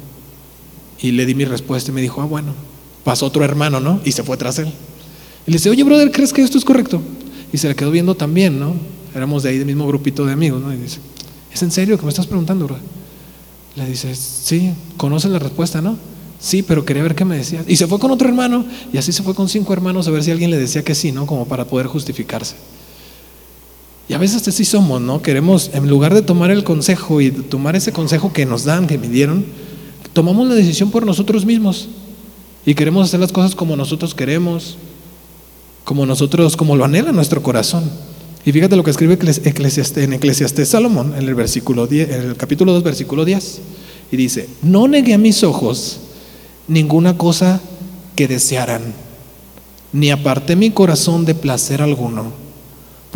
[0.99, 2.55] Y le di mi respuesta y me dijo, ah, bueno.
[3.05, 4.01] Pasó otro hermano, ¿no?
[4.05, 4.73] Y se fue tras él.
[5.47, 7.01] Y le dice, oye, brother, ¿crees que esto es correcto?
[7.53, 8.75] Y se le quedó viendo también, ¿no?
[9.15, 10.73] Éramos de ahí del mismo grupito de amigos, ¿no?
[10.73, 10.99] Y dice,
[11.53, 12.83] ¿es en serio que me estás preguntando, brother?
[13.77, 15.97] Le dice, sí, conoce la respuesta, ¿no?
[16.39, 17.65] Sí, pero quería ver qué me decía.
[17.67, 20.23] Y se fue con otro hermano y así se fue con cinco hermanos a ver
[20.23, 21.27] si alguien le decía que sí, ¿no?
[21.27, 22.57] Como para poder justificarse.
[24.09, 25.23] Y a veces así somos, ¿no?
[25.23, 28.99] Queremos, en lugar de tomar el consejo y tomar ese consejo que nos dan, que
[28.99, 29.45] me dieron,
[30.13, 31.89] tomamos la decisión por nosotros mismos
[32.65, 34.79] y queremos hacer las cosas como nosotros queremos,
[35.87, 37.90] como nosotros, como lo anhela nuestro corazón.
[38.44, 42.75] Y fíjate lo que escribe en Eclesiastés Salomón, en el, versículo 10, en el capítulo
[42.75, 43.61] 2, versículo 10.
[44.12, 46.01] Y dice, no negué a mis ojos
[46.68, 47.62] ninguna cosa
[48.14, 48.83] que desearan,
[49.94, 52.44] ni aparté mi corazón de placer alguno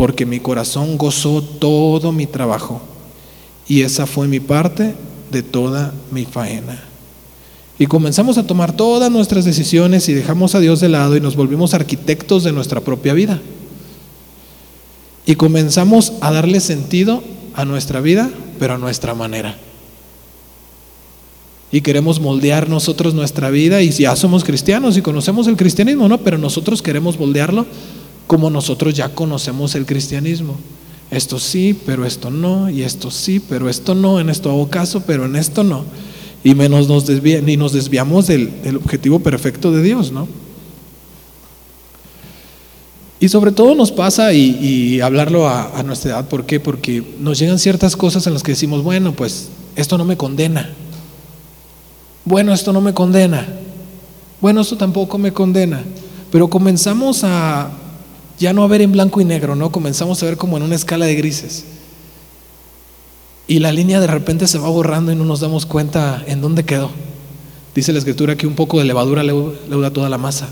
[0.00, 2.80] porque mi corazón gozó todo mi trabajo
[3.68, 4.94] y esa fue mi parte
[5.30, 6.89] de toda mi faena.
[7.81, 11.35] Y comenzamos a tomar todas nuestras decisiones y dejamos a Dios de lado y nos
[11.35, 13.40] volvimos arquitectos de nuestra propia vida.
[15.25, 17.23] Y comenzamos a darle sentido
[17.55, 19.57] a nuestra vida, pero a nuestra manera.
[21.73, 26.19] Y queremos moldear nosotros nuestra vida y ya somos cristianos y conocemos el cristianismo, ¿no?
[26.19, 27.64] Pero nosotros queremos moldearlo
[28.27, 30.57] como nosotros ya conocemos el cristianismo.
[31.11, 35.03] Esto sí, pero esto no, y esto sí, pero esto no, en esto hago caso,
[35.07, 35.87] pero en esto no.
[36.42, 40.26] Y menos nos ni nos desviamos del, objetivo perfecto de Dios, ¿no?
[43.18, 46.59] Y sobre todo nos pasa, y, hablarlo a, a, nuestra edad, ¿por qué?
[46.59, 50.70] Porque nos llegan ciertas cosas en las que decimos, bueno, pues esto no me condena.
[52.24, 53.46] Bueno, esto no me condena.
[54.40, 55.85] Bueno, esto tampoco me condena.
[56.31, 57.70] Pero comenzamos a,
[58.38, 59.70] ya no a ver en blanco y negro, ¿no?
[59.70, 61.64] Comenzamos a ver como en una escala de grises.
[63.51, 66.65] Y la línea de repente se va borrando y no nos damos cuenta en dónde
[66.65, 66.93] quedó.
[67.75, 70.49] Dice la escritura que un poco de levadura leuda toda la masa.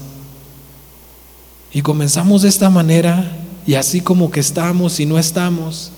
[1.72, 5.92] Y comenzamos de esta manera y así como que estamos y no estamos.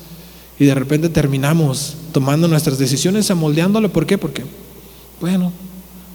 [0.59, 3.89] Y de repente terminamos tomando nuestras decisiones, amoldeándole.
[3.89, 4.19] ¿Por qué?
[4.19, 4.45] Porque,
[5.23, 5.55] bueno,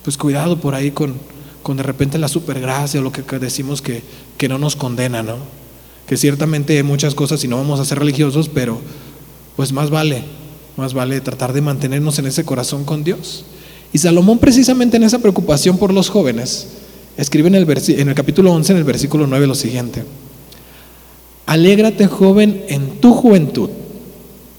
[0.03, 1.15] pues cuidado por ahí con,
[1.63, 4.03] con de repente la supergracia o lo que decimos que,
[4.37, 5.37] que no nos condena, ¿no?
[6.05, 8.79] que ciertamente hay muchas cosas y no vamos a ser religiosos, pero
[9.55, 10.23] pues más vale,
[10.77, 13.45] más vale tratar de mantenernos en ese corazón con Dios.
[13.93, 16.67] Y Salomón precisamente en esa preocupación por los jóvenes,
[17.17, 20.03] escribe en el, en el capítulo 11, en el versículo 9 lo siguiente,
[21.45, 23.69] Alégrate joven en tu juventud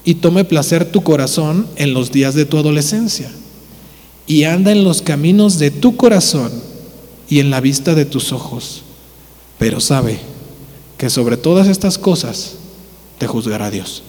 [0.05, 3.29] y tome placer tu corazón en los días de tu adolescencia
[4.25, 6.51] y anda en los caminos de tu corazón
[7.29, 8.83] y en la vista de tus ojos,
[9.59, 10.19] pero sabe
[10.97, 12.55] que sobre todas estas cosas
[13.17, 14.03] te juzgará Dios.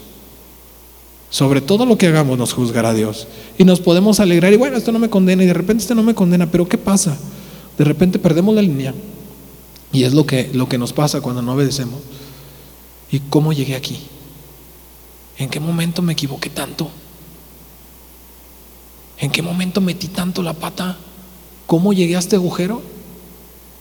[1.31, 3.27] Sobre todo lo que hagamos nos juzgará Dios.
[3.59, 6.03] Y nos podemos alegrar y bueno, esto no me condena y de repente esto no
[6.03, 7.17] me condena, pero ¿qué pasa?
[7.77, 8.95] De repente perdemos la línea.
[9.93, 12.01] Y es lo que, lo que nos pasa cuando no obedecemos.
[13.11, 13.99] ¿Y cómo llegué aquí?
[15.39, 16.91] ¿En qué momento me equivoqué tanto?
[19.19, 20.99] ¿En qué momento metí tanto la pata?
[21.67, 22.83] ¿Cómo llegué a este agujero?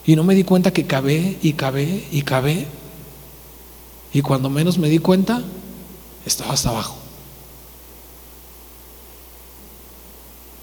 [0.06, 2.66] Y no me di cuenta que cabé y cabé y cabé
[4.12, 5.42] y cuando menos me di cuenta,
[6.24, 6.97] estaba hasta abajo.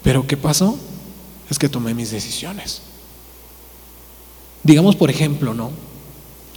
[0.06, 0.78] Pero ¿qué pasó?
[1.50, 2.80] Es que tomé mis decisiones.
[4.62, 5.72] Digamos, por ejemplo, ¿no?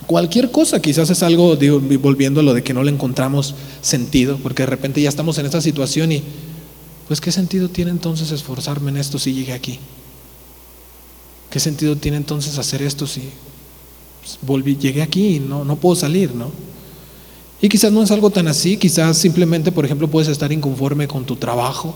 [0.06, 4.38] Cualquier cosa, quizás es algo, digo, volviendo a lo de que no le encontramos sentido,
[4.38, 6.22] porque de repente ya estamos en esta situación y,
[7.08, 9.80] pues, ¿qué sentido tiene entonces esforzarme en esto si llegué aquí?
[11.50, 13.32] ¿Qué sentido tiene entonces hacer esto si
[14.22, 16.52] pues, volví, llegué aquí y no, no puedo salir, ¿no?
[17.64, 21.26] Y quizás no es algo tan así, quizás simplemente, por ejemplo, puedes estar inconforme con
[21.26, 21.96] tu trabajo.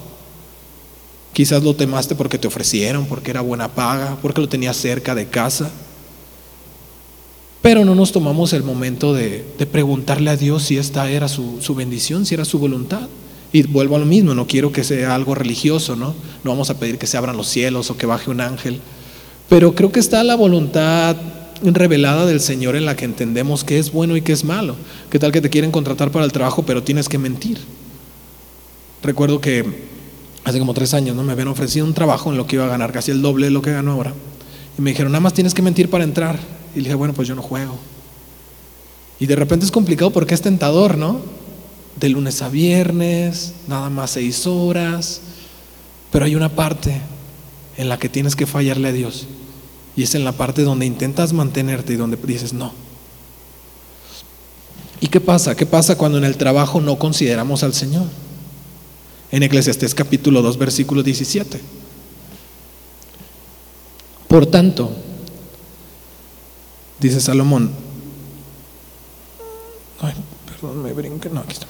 [1.34, 5.28] Quizás lo temaste porque te ofrecieron, porque era buena paga, porque lo tenías cerca de
[5.28, 5.72] casa.
[7.63, 11.74] Pero no nos tomamos el momento de, preguntarle a Dios si esta era su, su,
[11.74, 13.08] bendición, si era su voluntad.
[13.52, 16.13] Y vuelvo a lo mismo, no quiero que sea algo religioso, ¿no?
[16.43, 18.80] No vamos a pedir que se abran los cielos o que baje un ángel.
[19.50, 21.15] Pero creo que está la voluntad
[21.63, 24.76] revelada del Señor en la que entendemos qué es bueno y qué es malo.
[25.10, 27.60] ¿Qué tal que te quieren contratar para el trabajo pero tienes que mentir?
[29.02, 29.92] Recuerdo que
[30.43, 31.23] hace como tres años ¿no?
[31.23, 33.51] me habían ofrecido un trabajo en lo que iba a ganar casi el doble de
[33.51, 34.13] lo que gano ahora.
[34.77, 36.39] Y me dijeron, nada más tienes que mentir para entrar.
[36.73, 37.77] Y le dije, bueno, pues yo no juego.
[39.19, 41.19] Y de repente es complicado porque es tentador, ¿no?
[41.95, 45.21] De lunes a viernes, nada más seis horas.
[46.12, 47.01] Pero hay una parte
[47.77, 49.27] en la que tienes que fallarle a Dios.
[49.95, 52.73] Y es en la parte donde intentas mantenerte y donde dices no.
[54.99, 55.56] ¿Y qué pasa?
[55.56, 58.08] ¿Qué pasa cuando en el trabajo no consideramos al Señor?
[59.34, 61.60] En Eclesiastés capítulo 2, versículo 17.
[64.28, 64.91] Por tanto,
[67.00, 67.72] dice Salomón,
[70.02, 70.13] ay,
[70.46, 70.93] perdón, me
[71.32, 71.65] no, aquí está.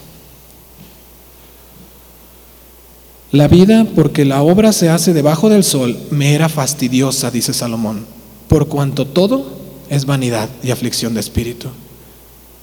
[3.31, 8.05] La vida, porque la obra se hace debajo del sol, me era fastidiosa, dice Salomón,
[8.49, 11.69] por cuanto todo es vanidad y aflicción de espíritu.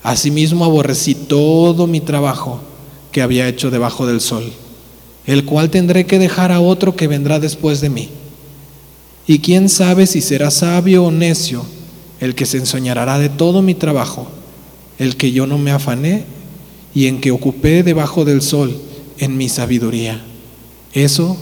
[0.03, 2.61] Asimismo aborrecí todo mi trabajo
[3.13, 4.53] que había hecho debajo del sol,
[5.27, 8.09] el cual tendré que dejar a otro que vendrá después de mí.
[9.27, 11.65] Y quién sabe si será sabio o necio
[12.21, 14.29] el que se ensoñará de todo mi trabajo,
[14.99, 16.25] el que yo no me afané
[16.95, 18.77] y en que ocupé debajo del sol
[19.19, 20.21] en mi sabiduría.
[20.93, 21.37] Eso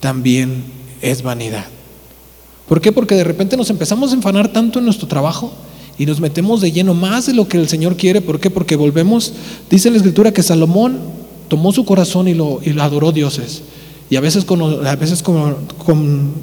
[0.00, 0.64] también
[1.00, 1.66] es vanidad.
[2.68, 2.92] ¿Por qué?
[2.92, 5.52] Porque de repente nos empezamos a enfanar tanto en nuestro trabajo
[5.98, 8.20] y nos metemos de lleno más de lo que el Señor quiere.
[8.20, 8.48] ¿Por qué?
[8.48, 9.34] Porque volvemos,
[9.68, 10.98] dice la Escritura que Salomón
[11.52, 13.60] tomó su corazón y lo, y adoró dioses.
[14.08, 15.22] Y a veces, a veces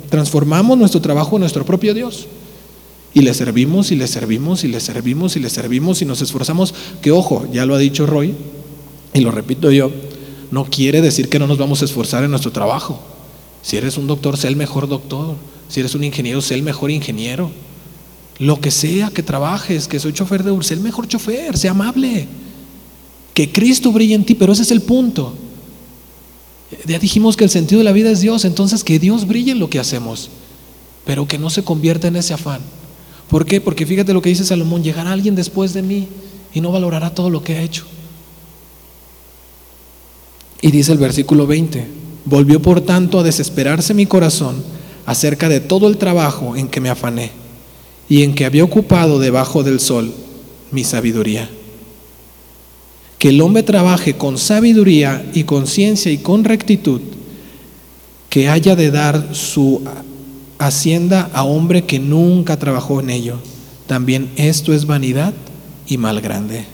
[0.07, 2.27] transformamos nuestro trabajo en nuestro propio Dios.
[3.11, 6.75] Y le servimos y le servimos y le servimos y le servimos y nos esforzamos.
[7.01, 8.35] Que ojo, ya lo ha dicho Roy,
[9.11, 9.89] y lo repito yo,
[10.51, 12.99] no quiere decir que no nos vamos a esforzar en nuestro trabajo.
[13.63, 15.37] Si eres un doctor, sé el mejor doctor.
[15.69, 17.49] Si eres un ingeniero, sé el mejor ingeniero.
[18.37, 21.67] Lo que sea que trabajes, que soy chofer de Uber, sé el mejor chofer, sé
[21.67, 22.27] amable.
[23.39, 25.33] Que Cristo brille en ti, pero ese es el punto.
[26.85, 29.59] Ya dijimos que el sentido de la vida es Dios, entonces que Dios brille en
[29.59, 30.29] lo que hacemos,
[31.05, 32.59] pero que no se convierta en ese afán.
[33.29, 33.61] ¿Por qué?
[33.61, 36.09] Porque fíjate lo que dice Salomón, llegará alguien después de mí
[36.53, 37.85] y no valorará todo lo que ha hecho.
[40.59, 41.87] Y dice el versículo 20,
[42.25, 44.61] volvió por tanto a desesperarse mi corazón
[45.05, 47.31] acerca de todo el trabajo en que me afané
[48.09, 50.13] y en que había ocupado debajo del sol
[50.71, 51.49] mi sabiduría.
[53.19, 57.01] Que el hombre trabaje con sabiduría y conciencia y con rectitud,
[58.29, 59.81] que haya de dar su
[60.57, 63.37] hacienda a hombre que nunca trabajó en ello.
[63.87, 65.33] También esto es vanidad
[65.87, 66.65] y mal grande.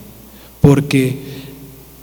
[0.60, 1.18] Porque,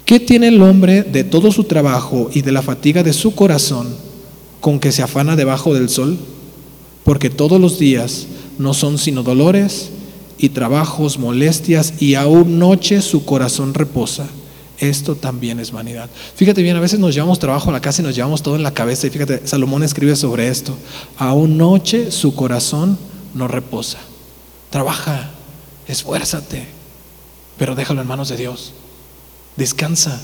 [0.05, 3.95] ¿qué tiene el hombre de todo su trabajo y de la fatiga de su corazón
[4.59, 6.17] con que se afana debajo del sol?
[7.03, 8.27] Porque todos los días
[8.57, 9.91] no son sino dolores
[10.37, 14.27] y trabajos, molestias, y aún noche su corazón reposa.
[14.79, 16.09] Esto también es vanidad.
[16.35, 18.63] Fíjate bien, a veces nos llevamos trabajo a la casa y nos llevamos todo en
[18.63, 19.07] la cabeza.
[19.07, 20.75] Y fíjate, Salomón escribe sobre esto.
[21.17, 22.97] Aún noche su corazón
[23.33, 23.99] no reposa.
[24.69, 25.31] Trabaja,
[25.87, 26.67] esfuérzate,
[27.57, 28.73] pero déjalo en manos de Dios.
[29.55, 30.19] Descansa.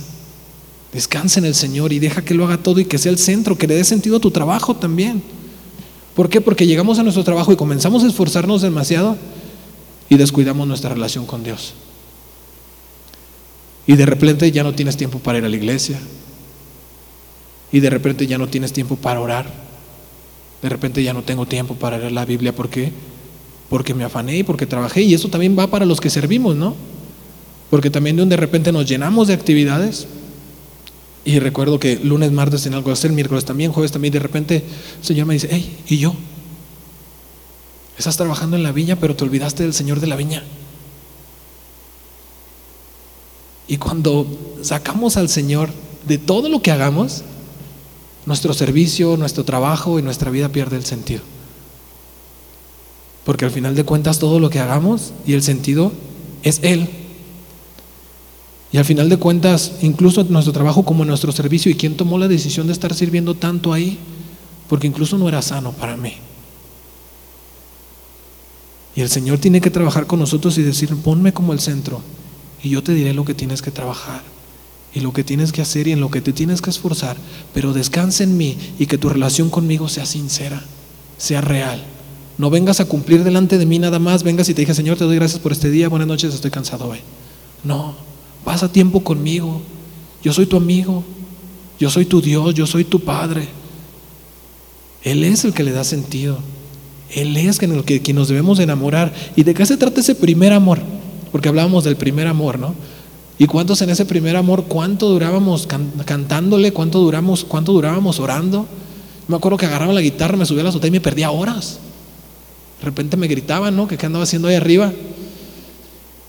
[0.91, 3.57] Descansa en el Señor y deja que lo haga todo y que sea el centro,
[3.57, 5.21] que le dé sentido a tu trabajo también.
[6.15, 6.41] ¿Por qué?
[6.41, 9.15] Porque llegamos a nuestro trabajo y comenzamos a esforzarnos demasiado
[10.09, 11.73] y descuidamos nuestra relación con Dios.
[13.85, 15.99] Y de repente ya no tienes tiempo para ir a la iglesia.
[17.71, 19.51] Y de repente ya no tienes tiempo para orar.
[20.61, 22.53] De repente ya no tengo tiempo para leer la Biblia.
[22.53, 22.91] ¿Por qué?
[23.69, 25.03] Porque me afané y porque trabajé.
[25.03, 26.75] Y eso también va para los que servimos, ¿no?
[27.69, 30.07] Porque también de repente nos llenamos de actividades.
[31.25, 34.11] Y recuerdo que lunes, martes tenía algo hacer, miércoles también, jueves también.
[34.11, 34.63] De repente
[34.99, 36.15] el Señor me dice, hey, ¿y yo?
[37.99, 40.41] Estás trabajando en la viña, pero te olvidaste del Señor de la viña.
[43.67, 44.25] Y cuando
[44.61, 45.69] sacamos al Señor
[46.07, 47.23] de todo lo que hagamos,
[48.25, 51.23] nuestro servicio, nuestro trabajo y nuestra vida pierde el sentido.
[53.25, 55.91] Porque al final de cuentas todo lo que hagamos y el sentido
[56.41, 56.89] es Él.
[58.71, 62.29] Y al final de cuentas, incluso nuestro trabajo como nuestro servicio, ¿y quién tomó la
[62.29, 63.99] decisión de estar sirviendo tanto ahí?
[64.69, 66.13] Porque incluso no era sano para mí.
[68.95, 72.01] Y el Señor tiene que trabajar con nosotros y decir, ponme como el centro
[72.63, 74.21] y yo te diré lo que tienes que trabajar
[74.93, 77.15] y lo que tienes que hacer y en lo que te tienes que esforzar,
[77.53, 80.63] pero descansa en mí y que tu relación conmigo sea sincera,
[81.17, 81.83] sea real.
[82.37, 85.03] No vengas a cumplir delante de mí nada más, vengas y te dije, Señor, te
[85.03, 86.99] doy gracias por este día, buenas noches, estoy cansado hoy.
[87.63, 87.95] No,
[88.43, 89.61] pasa tiempo conmigo,
[90.23, 91.03] yo soy tu amigo,
[91.79, 93.47] yo soy tu Dios, yo soy tu Padre.
[95.03, 96.39] Él es el que le da sentido,
[97.13, 99.13] Él es el que, quien nos debemos enamorar.
[99.35, 100.79] ¿Y de qué se trata ese primer amor?
[101.31, 102.75] porque hablábamos del primer amor, ¿no?
[103.37, 105.67] ¿Y cuántos en ese primer amor, cuánto durábamos
[106.05, 108.65] cantándole, cuánto duramos, cuánto durábamos orando?
[109.27, 111.79] Me acuerdo que agarraba la guitarra, me subía a la azotea y me perdía horas.
[112.79, 113.87] De repente me gritaban, ¿no?
[113.87, 114.91] Que qué andaba haciendo ahí arriba.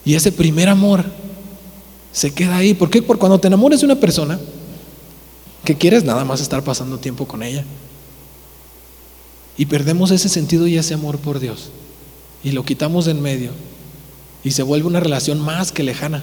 [0.05, 1.05] Y ese primer amor
[2.13, 2.75] se queda ahí.
[2.75, 3.03] ¿Por qué?
[3.03, 4.39] Porque cuando te enamores de una persona,
[5.65, 7.65] que quieres nada más estar pasando tiempo con ella.
[9.57, 11.71] Y perdemos ese sentido y ese amor por Dios.
[12.43, 13.51] Y lo quitamos de en medio
[14.43, 16.23] y se vuelve una relación más que lejana.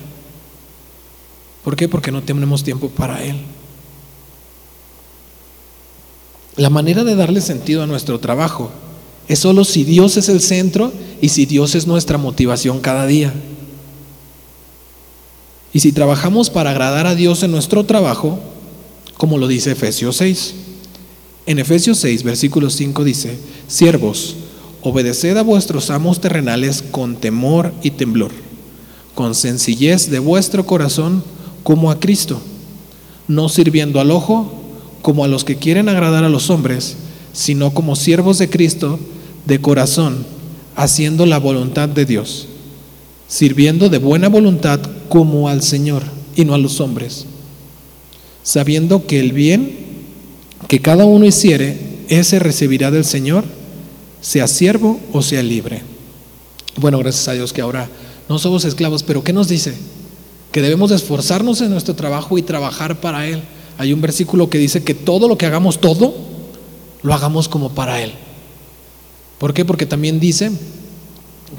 [1.64, 1.88] ¿Por qué?
[1.88, 3.38] Porque no tenemos tiempo para Él.
[6.56, 8.72] La manera de darle sentido a nuestro trabajo
[9.28, 13.34] es solo si Dios es el centro y si Dios es nuestra motivación cada día.
[15.74, 18.40] Y si trabajamos para agradar a Dios en nuestro trabajo,
[19.18, 20.56] como lo dice Efesios 6.
[21.48, 23.38] En Efesios 6, versículo 5 dice,
[23.70, 24.36] siervos,
[24.82, 28.32] Obedeced a vuestros amos terrenales con temor y temblor,
[29.16, 31.24] con sencillez de vuestro corazón
[31.64, 32.42] como a Cristo,
[33.30, 34.52] no sirviendo al ojo
[35.02, 36.98] como a los que quieren agradar a los hombres,
[37.32, 39.00] sino como siervos de Cristo
[39.46, 40.26] de corazón,
[40.76, 42.50] haciendo la voluntad de Dios,
[43.30, 46.04] sirviendo de buena voluntad como al Señor
[46.36, 47.26] y no a los hombres,
[48.44, 49.87] sabiendo que el bien
[50.68, 51.78] que cada uno hiciere,
[52.10, 53.46] ese recibirá del Señor,
[54.22, 55.82] sea siervo o sea libre.
[56.78, 57.90] Bueno, gracias a Dios que ahora
[58.30, 59.74] no somos esclavos, pero ¿qué nos dice?
[60.52, 63.42] Que debemos esforzarnos en nuestro trabajo y trabajar para Él.
[63.78, 66.14] Hay un versículo que dice que todo lo que hagamos, todo,
[67.04, 68.12] lo hagamos como para Él.
[69.38, 69.66] ¿Por qué?
[69.66, 70.52] Porque también dice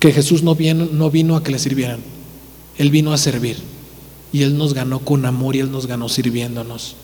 [0.01, 2.01] que Jesús no vino, no vino a que le sirvieran,
[2.77, 3.57] Él vino a servir.
[4.31, 6.97] Y Él nos ganó con amor y Él nos ganó sirviéndonos.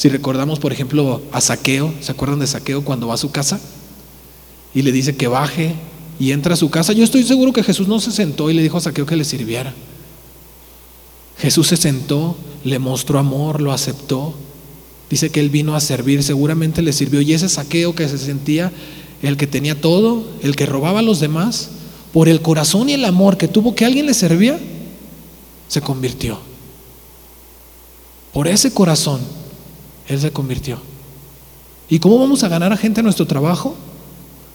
[0.00, 3.60] Si recordamos, por ejemplo, a Saqueo, ¿se acuerdan de Saqueo cuando va a su casa?
[4.74, 5.74] Y le dice que baje
[6.18, 6.94] y entra a su casa.
[6.94, 9.24] Yo estoy seguro que Jesús no se sentó y le dijo a Saqueo que le
[9.24, 9.74] sirviera.
[11.36, 12.34] Jesús se sentó,
[12.64, 14.32] le mostró amor, lo aceptó.
[15.10, 17.20] Dice que él vino a servir, seguramente le sirvió.
[17.20, 18.72] Y ese saqueo que se sentía
[19.20, 21.72] el que tenía todo, el que robaba a los demás,
[22.14, 24.58] por el corazón y el amor que tuvo que alguien le servía,
[25.68, 26.38] se convirtió.
[28.32, 29.39] Por ese corazón
[30.10, 30.78] él se convirtió.
[31.88, 33.76] ¿Y cómo vamos a ganar a gente en nuestro trabajo?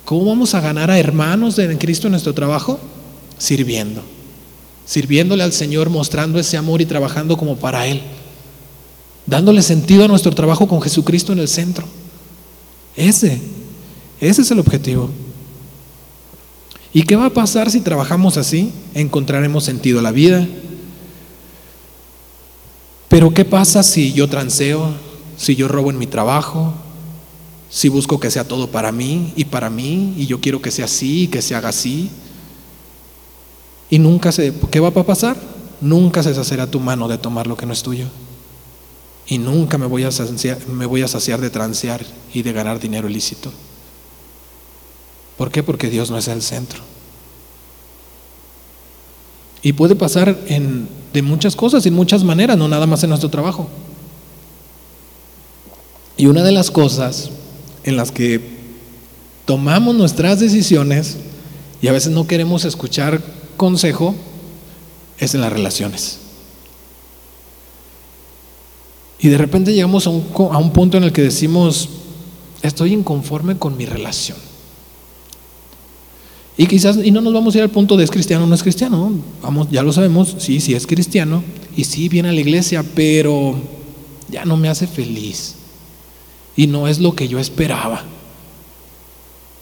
[0.03, 2.77] ¿Cómo vamos a ganar a hermanos de Cristo en nuestro trabajo?
[3.37, 4.03] Sirviendo.
[4.85, 8.01] Sirviéndole al Señor, mostrando ese amor y trabajando como para Él.
[9.25, 11.85] Dándole sentido a nuestro trabajo con Jesucristo en el centro.
[12.97, 13.39] Ese,
[14.19, 15.09] ese es el objetivo.
[16.93, 18.73] ¿Y qué va a pasar si trabajamos así?
[18.93, 20.45] Encontraremos sentido a la vida.
[23.07, 25.04] Pero ¿qué pasa si yo transeo,
[25.37, 26.73] si yo robo en mi trabajo,
[27.69, 30.85] si busco que sea todo para mí y para mí, y yo quiero que sea
[30.85, 32.09] así y que se haga así.
[33.89, 35.37] Y nunca se, ¿qué va a pasar?
[35.81, 38.07] Nunca se saciará tu mano de tomar lo que no es tuyo.
[39.27, 42.79] Y nunca me voy a saciar, me voy a saciar de transear y de ganar
[42.79, 43.51] dinero ilícito.
[45.37, 45.63] ¿Por qué?
[45.63, 46.81] Porque Dios no es el centro.
[49.61, 53.29] Y puede pasar en, de muchas cosas, en muchas maneras, no nada más en nuestro
[53.29, 53.67] trabajo.
[56.17, 57.29] Y una de las cosas
[57.83, 58.41] en las que
[59.45, 61.17] tomamos nuestras decisiones
[61.81, 63.21] y a veces no queremos escuchar
[63.57, 64.15] consejo
[65.17, 66.19] es en las relaciones.
[69.19, 71.89] Y de repente llegamos a un, punto en el que decimos,
[72.61, 74.37] estoy inconforme con mi relación.
[76.57, 78.55] Y quizás, y no nos vamos a ir al punto de es cristiano o no
[78.55, 79.11] es cristiano,
[79.41, 81.43] vamos, ya lo sabemos, sí, sí es cristiano,
[81.75, 83.55] y sí viene a la iglesia, pero
[84.29, 85.55] ya no me hace feliz
[86.55, 88.03] y no es lo que yo esperaba.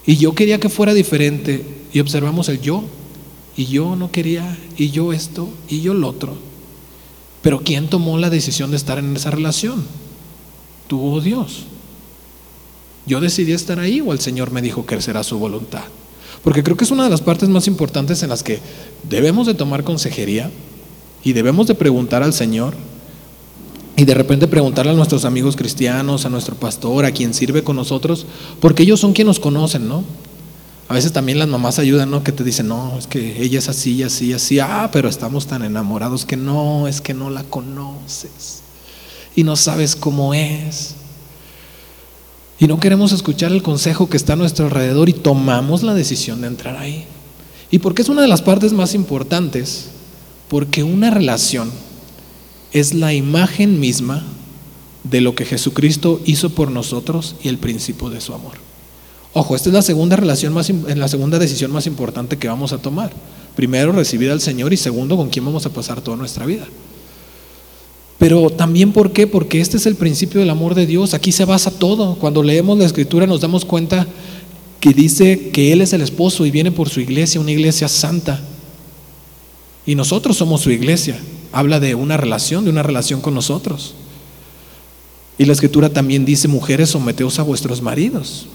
[0.06, 2.84] Y yo quería que fuera diferente y observamos el yo
[3.56, 6.36] y yo no quería y yo esto y yo lo otro.
[7.42, 9.84] Pero ¿quién tomó la decisión de estar en esa relación?
[10.86, 11.64] Tuvo Dios.
[13.06, 15.84] Yo decidí estar ahí o el Señor me dijo que será su voluntad.
[16.42, 18.60] Porque creo que es una de las partes más importantes en las que
[19.08, 20.50] debemos de tomar consejería
[21.22, 22.74] y debemos de preguntar al Señor
[23.96, 27.76] y de repente preguntarle a nuestros amigos cristianos, a nuestro pastor, a quien sirve con
[27.76, 28.26] nosotros,
[28.60, 30.04] porque ellos son quienes nos conocen, ¿no?
[30.88, 32.22] A veces también las mamás ayudan, ¿no?
[32.22, 35.62] Que te dicen, no, es que ella es así, así, así, ah, pero estamos tan
[35.64, 38.62] enamorados que no, es que no la conoces
[39.36, 40.94] y no sabes cómo es.
[42.58, 46.40] Y no queremos escuchar el consejo que está a nuestro alrededor y tomamos la decisión
[46.40, 47.04] de entrar ahí.
[47.70, 49.88] ¿Y porque es una de las partes más importantes?
[50.48, 51.70] Porque una relación
[52.74, 54.22] es la imagen misma
[55.04, 58.54] de lo que Jesucristo hizo por nosotros y el principio de su amor.
[59.32, 62.78] Ojo, esta es la segunda relación más la segunda decisión más importante que vamos a
[62.78, 63.12] tomar.
[63.54, 66.66] Primero, recibir al Señor y segundo, con quién vamos a pasar toda nuestra vida.
[68.18, 69.28] Pero también, ¿por qué?
[69.28, 71.14] Porque este es el principio del amor de Dios.
[71.14, 72.16] Aquí se basa todo.
[72.16, 74.06] Cuando leemos la Escritura nos damos cuenta
[74.80, 78.40] que dice que Él es el esposo y viene por su iglesia, una iglesia santa.
[79.86, 81.20] Y nosotros somos su iglesia
[81.54, 83.94] habla de una relación, de una relación con nosotros.
[85.38, 88.46] Y la escritura también dice, mujeres, someteos a vuestros maridos.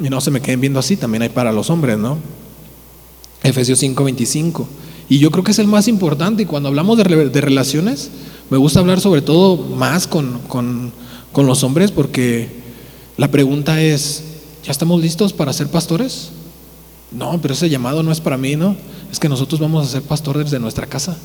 [0.00, 2.18] Y no se me queden viendo así, también hay para los hombres, ¿no?
[3.42, 4.66] Efesios 5:25.
[5.08, 6.42] Y yo creo que es el más importante.
[6.42, 8.10] Y cuando hablamos de, relaciones,
[8.50, 10.92] me gusta hablar sobre todo más con, con,
[11.32, 12.48] con los hombres porque
[13.16, 14.24] la pregunta es,
[14.64, 16.30] ¿ya estamos listos para ser pastores?
[17.12, 18.76] No, pero ese llamado no es para mí, ¿no?
[19.12, 21.16] Es que nosotros vamos a ser pastores de nuestra casa.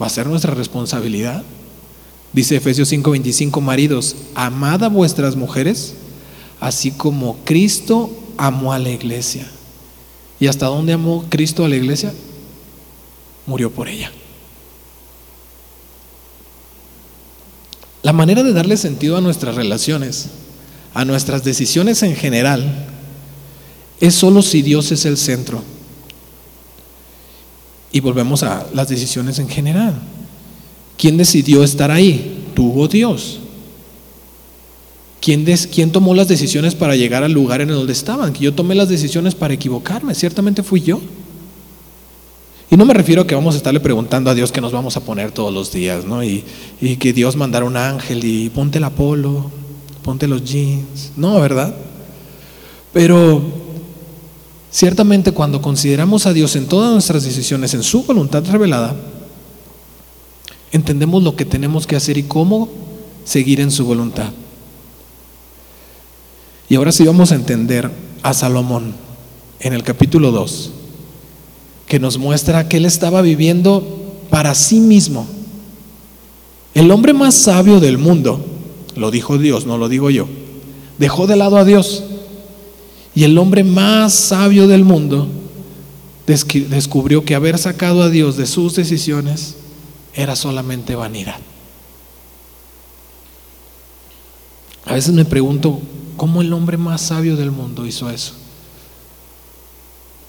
[0.00, 1.42] Va a ser nuestra responsabilidad.
[2.32, 5.94] Dice Efesios 5:25, maridos, amad a vuestras mujeres,
[6.60, 9.50] así como Cristo amó a la iglesia.
[10.40, 12.12] ¿Y hasta dónde amó Cristo a la iglesia?
[13.46, 14.12] murió por ella.
[18.02, 20.26] La manera de darle sentido a nuestras relaciones,
[20.94, 22.86] a nuestras decisiones en general,
[24.00, 25.62] es solo si Dios es el centro.
[27.92, 29.94] Y volvemos a las decisiones en general.
[30.96, 32.44] ¿Quién decidió estar ahí?
[32.54, 33.38] ¿Tú o Dios?
[35.20, 38.32] ¿Quién, ¿Quién, tomó las decisiones para llegar al lugar en donde estaban?
[38.32, 40.14] Que yo tomé las decisiones para equivocarme.
[40.14, 41.00] Ciertamente fui yo.
[42.70, 44.96] Y no me refiero a que vamos a estarle preguntando a Dios que nos vamos
[44.96, 46.22] a poner todos los días, ¿no?
[46.22, 46.44] Y,
[46.98, 49.50] que Dios mandara un ángel y ponte el polo,
[50.02, 51.12] ponte los jeans.
[51.16, 51.74] No, ¿verdad?
[52.92, 53.42] Pero
[54.70, 58.96] ciertamente cuando consideramos a Dios en todas nuestras decisiones, en su voluntad revelada,
[60.72, 62.68] entendemos lo que tenemos que hacer y cómo
[63.24, 64.30] seguir en su voluntad.
[66.68, 67.90] Y ahora sí vamos a entender
[68.22, 68.94] a Salomón
[69.60, 70.72] en el capítulo 2
[71.86, 73.82] que nos muestra que él estaba viviendo
[74.28, 75.26] para sí mismo.
[76.74, 78.44] El hombre más sabio del mundo,
[78.94, 80.28] lo dijo Dios, no lo digo yo,
[80.98, 82.04] dejó de lado a Dios.
[83.18, 85.26] Y el hombre más sabio del mundo
[86.24, 89.56] descubrió que haber sacado a Dios de sus decisiones
[90.14, 91.40] era solamente vanidad.
[94.84, 95.80] A veces me pregunto,
[96.16, 98.34] ¿cómo el hombre más sabio del mundo hizo eso?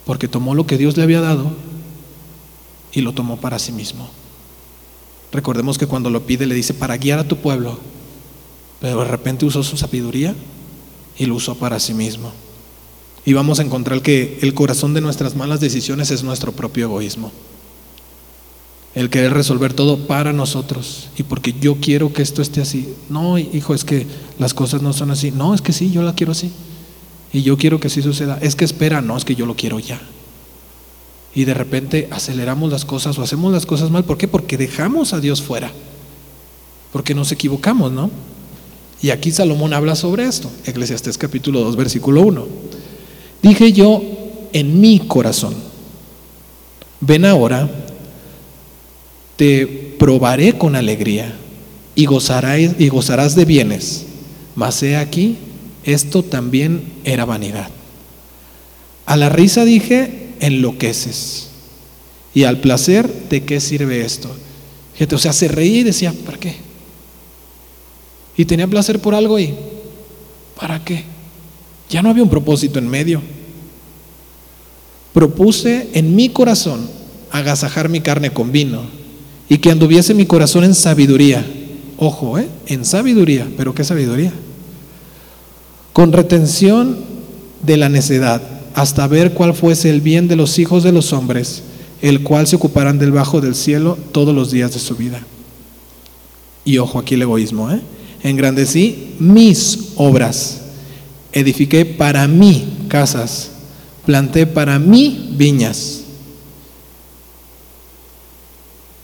[0.09, 1.51] porque tomó lo que Dios le había dado
[2.91, 4.09] y lo tomó para sí mismo.
[5.31, 7.77] Recordemos que cuando lo pide le dice para guiar a tu pueblo,
[8.81, 10.33] pero de repente usó su sabiduría
[11.15, 12.31] y lo usó para sí mismo.
[13.25, 17.31] Y vamos a encontrar que el corazón de nuestras malas decisiones es nuestro propio egoísmo.
[18.95, 22.95] El querer resolver todo para nosotros y porque yo quiero que esto esté así.
[23.09, 24.07] No, hijo, es que
[24.39, 25.31] las cosas no son así.
[25.31, 26.51] No, es que sí, yo la quiero así.
[27.31, 28.39] Y yo quiero que así suceda.
[28.41, 30.01] Es que espera, no, es que yo lo quiero ya.
[31.35, 34.03] Y de repente aceleramos las cosas o hacemos las cosas mal.
[34.03, 34.27] ¿Por qué?
[34.27, 35.71] Porque dejamos a Dios fuera.
[36.91, 38.09] Porque nos equivocamos, ¿no?
[39.01, 40.51] Y aquí Salomón habla sobre esto.
[40.65, 42.47] Eclesiastés capítulo 2, versículo 1.
[43.41, 44.01] Dije yo
[44.53, 45.55] en mi corazón,
[46.99, 47.69] ven ahora,
[49.35, 49.65] te
[49.97, 51.33] probaré con alegría
[51.95, 54.05] y gozarás, y gozarás de bienes.
[54.55, 55.37] Mas he aquí,
[55.83, 57.69] esto también era vanidad.
[59.05, 61.47] A la risa dije, enloqueces.
[62.33, 64.29] Y al placer, ¿de qué sirve esto?
[64.93, 66.57] Fíjate, o sea, se reía y decía, ¿para qué?
[68.35, 69.53] Y tenía placer por algo y,
[70.59, 71.05] ¿para qué?
[71.89, 73.21] Ya no había un propósito en medio.
[75.13, 76.87] Propuse en mi corazón
[77.31, 78.83] agasajar mi carne con vino
[79.47, 81.45] y que anduviese mi corazón en sabiduría.
[81.97, 82.47] Ojo, ¿eh?
[82.67, 83.47] En sabiduría.
[83.57, 84.31] ¿Pero qué sabiduría?
[85.99, 86.97] con retención
[87.61, 88.41] de la necedad,
[88.73, 91.63] hasta ver cuál fuese el bien de los hijos de los hombres,
[92.01, 95.19] el cual se ocuparán del bajo del cielo todos los días de su vida.
[96.63, 97.81] Y ojo aquí el egoísmo, ¿eh?
[98.23, 100.58] Engrandecí mis obras,
[101.33, 103.51] edifiqué para mí casas,
[104.05, 106.01] planté para mí viñas,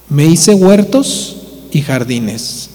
[0.10, 1.38] me hice huertos
[1.72, 2.70] y jardines,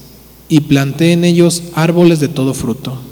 [0.49, 3.11] y planté en ellos árboles de todo fruto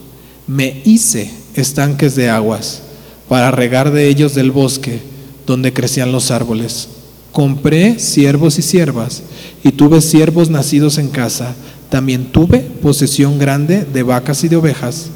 [0.49, 2.83] me hice estanques de aguas
[3.29, 5.01] para regar de ellos del bosque
[5.47, 6.89] donde crecían los árboles.
[7.31, 9.23] Compré siervos y siervas
[9.63, 11.55] y tuve siervos nacidos en casa.
[11.91, 15.11] También tuve posesión grande de vacas y de ovejas,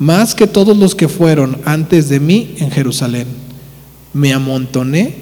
[0.00, 3.26] más que todos los que fueron antes de mí en Jerusalén.
[4.14, 5.14] Me amontoné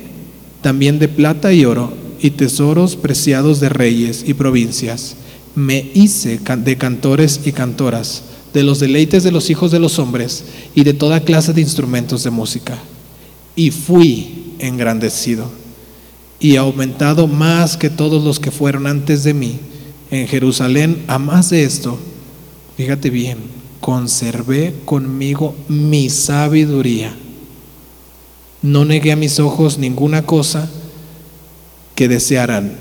[0.63, 5.17] también de plata y oro y tesoros preciados de reyes y provincias.
[5.57, 8.23] Me hice de cantores y cantoras
[8.55, 10.45] de los deleites de los hijos de los hombres
[10.77, 12.79] y de toda clase de instrumentos de música.
[13.57, 15.51] Y fui engrandecido
[16.39, 19.59] y aumentado más que todos los que fueron antes de mí
[20.13, 21.03] en Jerusalén.
[21.09, 21.99] A más de esto,
[22.77, 27.15] fíjate bien, conservé conmigo mi sabiduría.
[28.63, 30.69] No negué a mis ojos ninguna cosa
[31.95, 32.77] que desearan,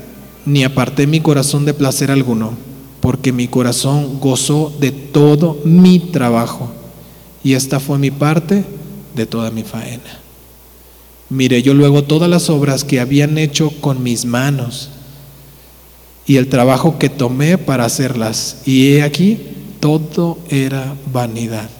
[0.46, 2.68] ni aparté mi corazón de placer alguno
[3.00, 6.70] porque mi corazón gozó de todo mi trabajo
[7.44, 8.64] y esta fue mi parte
[9.14, 10.20] de toda mi faena.
[11.30, 14.90] Miré yo luego todas las obras que habían hecho con mis manos
[16.26, 18.62] y el trabajo que tomé para hacerlas.
[18.66, 19.40] Y he aquí,
[19.80, 21.70] todo era vanidad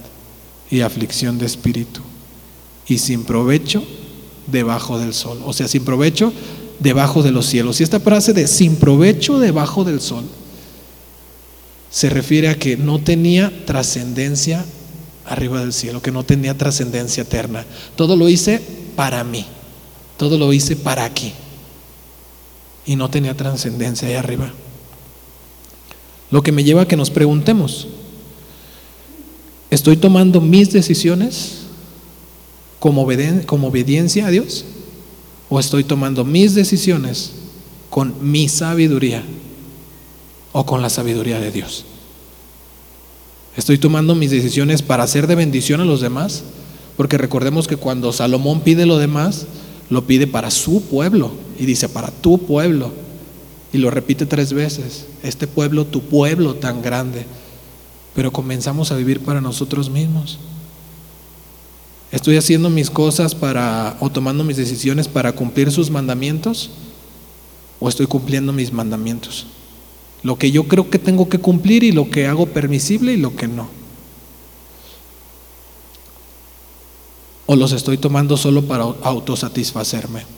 [0.71, 2.01] y aflicción de espíritu
[2.87, 3.83] y sin provecho
[4.47, 5.41] debajo del sol.
[5.45, 6.33] O sea, sin provecho
[6.79, 7.81] debajo de los cielos.
[7.81, 10.25] Y esta frase de sin provecho debajo del sol
[11.91, 14.65] se refiere a que no tenía trascendencia
[15.25, 17.65] arriba del cielo, que no tenía trascendencia eterna.
[17.97, 18.61] Todo lo hice
[18.97, 19.45] para mí,
[20.17, 21.33] todo lo hice para aquí.
[22.87, 24.51] y no tenía trascendencia ahí arriba.
[26.31, 27.89] Lo que me lleva a que nos preguntemos,
[29.71, 31.59] ¿estoy tomando mis decisiones
[32.79, 34.65] como, obediencia a Dios?
[35.49, 37.33] ¿O estoy tomando mis decisiones
[37.91, 39.23] con mi sabiduría
[40.53, 41.85] o con la sabiduría de Dios?
[43.57, 46.45] ¿Estoy tomando mis decisiones para hacer de bendición a los demás?
[46.97, 49.47] Porque recordemos que cuando Salomón pide lo demás,
[49.89, 52.93] lo pide para su pueblo y dice, para tu pueblo.
[53.73, 57.27] Y lo repite tres veces, este pueblo, tu pueblo tan grande.
[58.15, 60.39] Pero comenzamos a vivir para nosotros mismos.
[62.11, 66.71] ¿Estoy haciendo mis cosas para o tomando mis decisiones para cumplir sus mandamientos?
[67.79, 69.47] ¿O estoy cumpliendo mis mandamientos?
[70.23, 73.37] Lo que yo creo que tengo que cumplir y lo que hago permisible y lo
[73.37, 73.69] que no.
[77.47, 80.38] ¿O los estoy tomando solo para autosatisfacerme?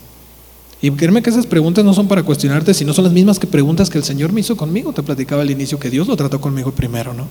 [0.82, 3.90] Y créeme que esas preguntas no son para cuestionarte, sino son las mismas que preguntas
[3.90, 4.92] que el Señor me hizo conmigo.
[4.92, 7.28] Te platicaba al inicio que Dios lo trató conmigo primero, ¿no?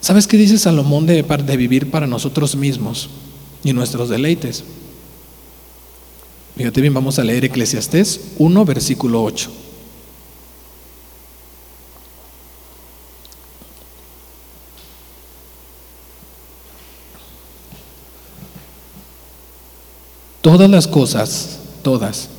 [0.00, 1.22] ¿Sabes qué dice Salomón de,
[1.56, 3.08] vivir para nosotros mismos
[3.64, 4.64] y nuestros deleites?
[6.56, 9.50] Fíjate bien, vamos a leer Eclesiastés 1, versículo 8.
[20.48, 22.30] Todas las cosas, todas,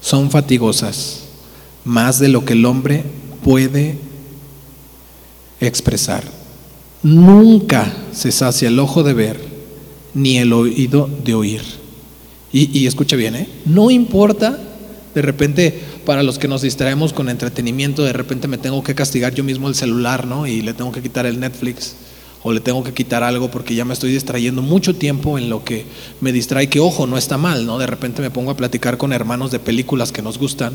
[0.00, 1.22] son fatigosas,
[1.84, 3.02] más de lo que el hombre
[3.42, 3.98] puede
[5.58, 6.22] expresar.
[7.02, 9.40] Nunca se sacia el ojo de ver,
[10.14, 11.62] ni el oído de oír.
[12.52, 13.48] Y, y escucha bien, ¿eh?
[13.64, 14.60] no importa,
[15.12, 19.34] de repente, para los que nos distraemos con entretenimiento, de repente me tengo que castigar
[19.34, 20.46] yo mismo el celular, ¿no?
[20.46, 21.96] Y le tengo que quitar el Netflix
[22.48, 25.64] o le tengo que quitar algo porque ya me estoy distrayendo mucho tiempo en lo
[25.64, 25.84] que
[26.20, 27.76] me distrae, que ojo, no está mal, ¿no?
[27.76, 30.72] De repente me pongo a platicar con hermanos de películas que nos gustan,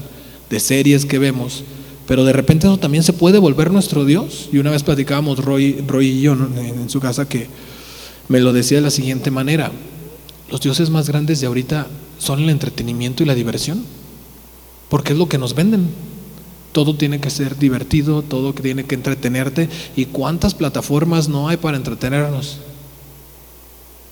[0.50, 1.64] de series que vemos,
[2.10, 4.50] pero de repente eso también se puede volver nuestro Dios.
[4.52, 7.48] Y una vez platicábamos Roy, Roy y yo en su casa que
[8.28, 9.72] me lo decía de la siguiente manera,
[10.52, 13.86] los dioses más grandes de ahorita son el entretenimiento y la diversión,
[14.90, 15.88] porque es lo que nos venden.
[16.72, 19.70] Todo tiene que ser divertido, todo tiene que entretenerte.
[19.96, 22.60] ¿Y cuántas plataformas no hay para entretenernos?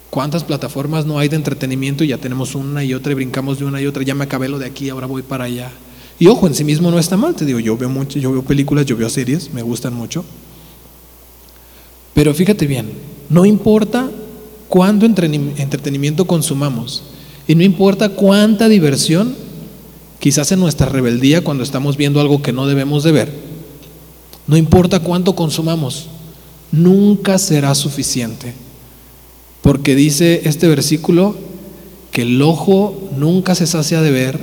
[0.09, 3.65] ¿Cuántas plataformas no hay de entretenimiento y ya tenemos una y otra y brincamos de
[3.65, 4.03] una y otra?
[4.03, 5.71] Ya me acabé lo de aquí, ahora voy para allá.
[6.17, 8.41] Y ojo, en sí mismo no está mal, te digo, yo veo mucho, yo veo
[8.41, 10.25] películas, yo veo series, me gustan mucho.
[12.13, 12.89] Pero fíjate bien,
[13.29, 14.09] no importa
[14.67, 17.03] cuánto entretenimiento consumamos
[17.47, 19.33] y no importa cuánta diversión
[20.19, 23.33] quizás en nuestra rebeldía cuando estamos viendo algo que no debemos de ver.
[24.47, 26.07] No importa cuánto consumamos,
[26.71, 28.53] nunca será suficiente.
[29.61, 31.35] Porque dice este versículo
[32.11, 34.39] que el ojo nunca se sacia de ver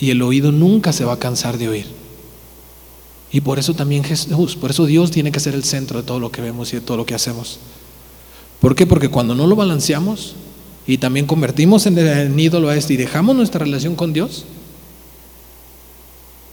[0.00, 1.86] y el oído nunca se va a cansar de oír.
[3.32, 6.18] Y por eso también Jesús, por eso Dios tiene que ser el centro de todo
[6.18, 7.58] lo que vemos y de todo lo que hacemos.
[8.60, 8.86] ¿Por qué?
[8.86, 10.34] Porque cuando no lo balanceamos
[10.86, 14.44] y también convertimos en el ídolo a este y dejamos nuestra relación con Dios,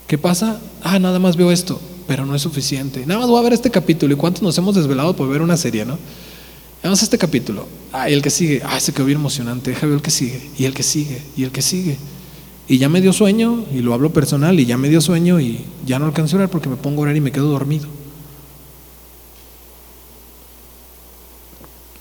[0.08, 0.60] ¿Qué pasa?
[0.84, 3.06] Ah, nada más veo esto, pero no es suficiente.
[3.06, 4.14] Nada más voy a ver este capítulo.
[4.14, 5.98] ¿Y cuántos nos hemos desvelado por ver una serie, no?
[6.82, 7.68] Vamos a este capítulo.
[7.92, 8.62] Ah, y el que sigue.
[8.66, 9.72] Ah, ese quedó bien emocionante.
[9.72, 10.50] Déjame ver el que sigue.
[10.58, 11.22] Y el que sigue.
[11.36, 11.98] Y el que sigue.
[12.70, 15.62] Y ya me dio sueño, y lo hablo personal, y ya me dio sueño, y
[15.86, 17.88] ya no alcanzo a orar porque me pongo a orar y me quedo dormido.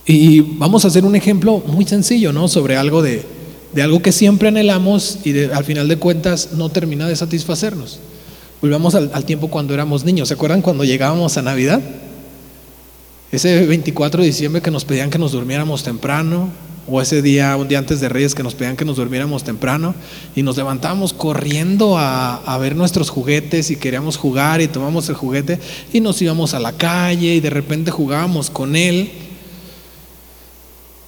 [0.06, 2.46] Y vamos a hacer un ejemplo muy sencillo, ¿no?
[2.48, 3.24] Sobre algo de,
[3.76, 7.98] de algo que siempre anhelamos y al final de cuentas no termina de satisfacernos.
[8.62, 10.28] Volvamos al, tiempo cuando éramos niños.
[10.28, 11.82] ¿Se acuerdan cuando llegábamos a Navidad?
[13.30, 16.48] Ese 24 de diciembre que nos pedían que nos durmiéramos temprano,
[16.88, 19.94] o ese día, un día antes de Reyes, que nos pedían que nos durmiéramos temprano,
[20.34, 25.16] y nos levantábamos corriendo a, a ver nuestros juguetes y queríamos jugar y tomamos el
[25.16, 25.60] juguete
[25.92, 29.10] y nos íbamos a la calle y de repente jugábamos con él.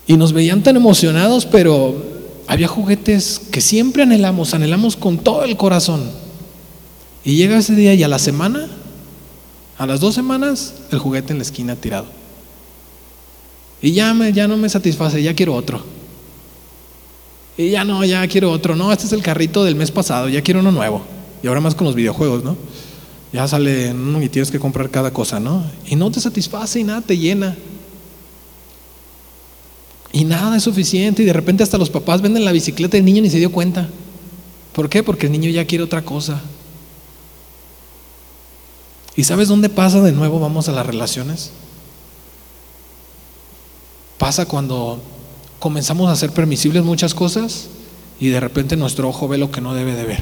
[0.07, 2.18] Y nos veían tan emocionados, pero
[2.49, 6.11] había juguetes que siempre anhelamos, anhelamos con todo el corazón.
[7.23, 8.69] Y llega ese día y a la semana,
[9.77, 12.07] a las dos semanas, el juguete en la esquina tirado.
[13.83, 15.85] Y ya, me, ya no me satisface, ya quiero otro.
[17.59, 18.75] Y ya no, ya quiero otro.
[18.75, 21.03] No, este es el carrito del mes pasado, ya quiero uno nuevo.
[21.43, 22.57] Y ahora más con los videojuegos, ¿no?
[23.31, 25.63] Ya sale y tienes que comprar cada cosa, ¿no?
[25.87, 27.57] Y no te satisface y nada te llena.
[30.13, 33.23] Y nada es suficiente y de repente hasta los papás venden la bicicleta del niño
[33.23, 33.89] ni se dio cuenta.
[34.73, 35.03] ¿Por qué?
[35.03, 36.41] Porque el niño ya quiere otra cosa.
[39.17, 40.39] ¿Y sabes dónde pasa de nuevo?
[40.39, 41.51] Vamos a las relaciones.
[44.17, 45.01] Pasa cuando
[45.59, 47.69] comenzamos a hacer permisibles muchas cosas
[48.21, 50.21] y de repente nuestro ojo ve lo que no debe de ver.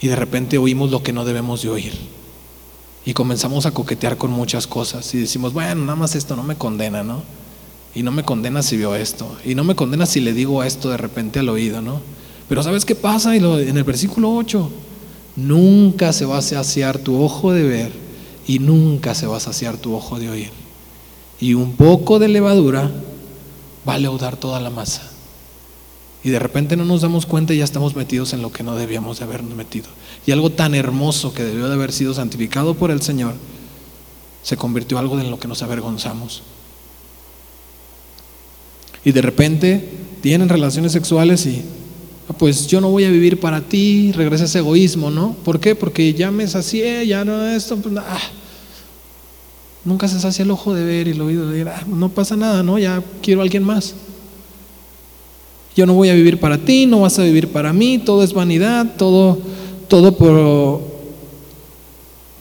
[0.00, 1.94] Y de repente oímos lo que no debemos de oír.
[3.06, 6.56] Y comenzamos a coquetear con muchas cosas y decimos, bueno, nada más esto no me
[6.56, 7.22] condena, ¿no?
[7.94, 9.36] Y no me condena si veo esto.
[9.44, 12.00] Y no me condena si le digo esto de repente al oído, ¿no?
[12.48, 13.36] Pero ¿sabes qué pasa?
[13.36, 14.70] en el versículo 8,
[15.36, 17.92] nunca se va a saciar tu ojo de ver
[18.46, 20.50] y nunca se va a saciar tu ojo de oír.
[21.40, 22.90] Y un poco de levadura
[23.88, 25.13] va a leudar toda la masa.
[26.24, 28.74] Y de repente no nos damos cuenta y ya estamos metidos en lo que no
[28.76, 29.86] debíamos de habernos metido.
[30.26, 33.34] Y algo tan hermoso que debió de haber sido santificado por el Señor,
[34.42, 36.42] se convirtió en algo en lo que nos avergonzamos.
[39.04, 39.86] Y de repente
[40.22, 41.62] tienen relaciones sexuales y
[42.30, 45.36] ah, pues yo no voy a vivir para ti, regresa ese egoísmo, ¿no?
[45.44, 45.74] ¿Por qué?
[45.74, 48.18] Porque ya me sacié, ya no esto, pues, ah.
[49.84, 52.34] nunca se sacia el ojo de ver y el oído de ver, ah, no pasa
[52.34, 52.78] nada, ¿no?
[52.78, 53.94] Ya quiero a alguien más.
[55.76, 58.32] Yo no voy a vivir para ti, no vas a vivir para mí, todo es
[58.32, 59.38] vanidad, todo,
[59.88, 60.80] todo por,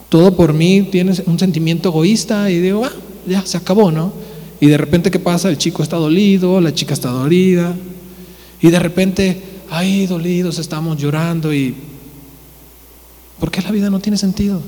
[0.09, 2.91] todo por mí tienes un sentimiento egoísta y digo, ah,
[3.27, 4.13] ya se acabó, ¿no?
[4.61, 5.49] Y de repente, ¿qué pasa?
[5.49, 7.75] El chico está dolido, la chica está dolida,
[8.61, 11.75] y de repente, ay, dolidos, estamos llorando y...
[13.39, 14.61] ¿Por qué la vida no tiene sentido?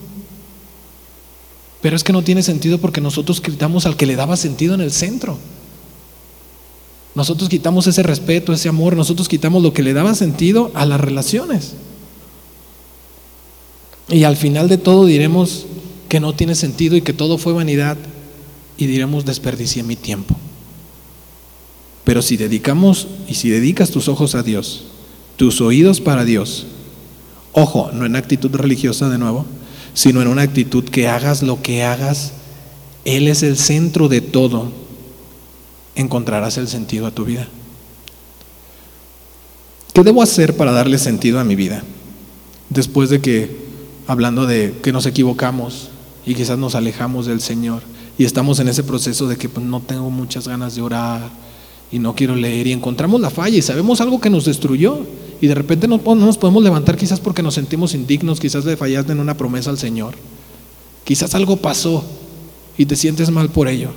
[1.82, 4.82] Pero es que no tiene sentido porque nosotros gritamos al que le daba sentido en
[4.82, 5.38] el centro.
[7.16, 10.99] Nosotros quitamos ese respeto, ese amor, nosotros quitamos lo que le daba sentido a las
[10.99, 11.74] relaciones.
[14.09, 15.66] Y al final de todo diremos
[16.09, 17.97] que no tiene sentido y que todo fue vanidad
[18.78, 20.36] y diremos desperdicié mi tiempo.
[22.03, 24.84] Pero si dedicamos y si dedicas tus ojos a Dios,
[25.38, 26.68] tus oídos para Dios,
[27.53, 29.45] ojo, no en actitud religiosa de nuevo,
[29.93, 32.34] sino en una actitud que hagas lo que hagas,
[33.05, 34.84] Él es el centro de todo
[35.95, 37.47] encontrarás el sentido a tu vida.
[39.93, 41.83] ¿Qué debo hacer para darle sentido a mi vida?
[42.69, 43.65] Después de que,
[44.07, 45.89] hablando de que nos equivocamos
[46.25, 47.81] y quizás nos alejamos del Señor
[48.17, 51.29] y estamos en ese proceso de que pues, no tengo muchas ganas de orar
[51.91, 54.99] y no quiero leer y encontramos la falla y sabemos algo que nos destruyó
[55.39, 58.77] y de repente no, no nos podemos levantar quizás porque nos sentimos indignos, quizás le
[58.77, 60.15] fallaste en una promesa al Señor,
[61.03, 62.03] quizás algo pasó
[62.77, 63.91] y te sientes mal por ello.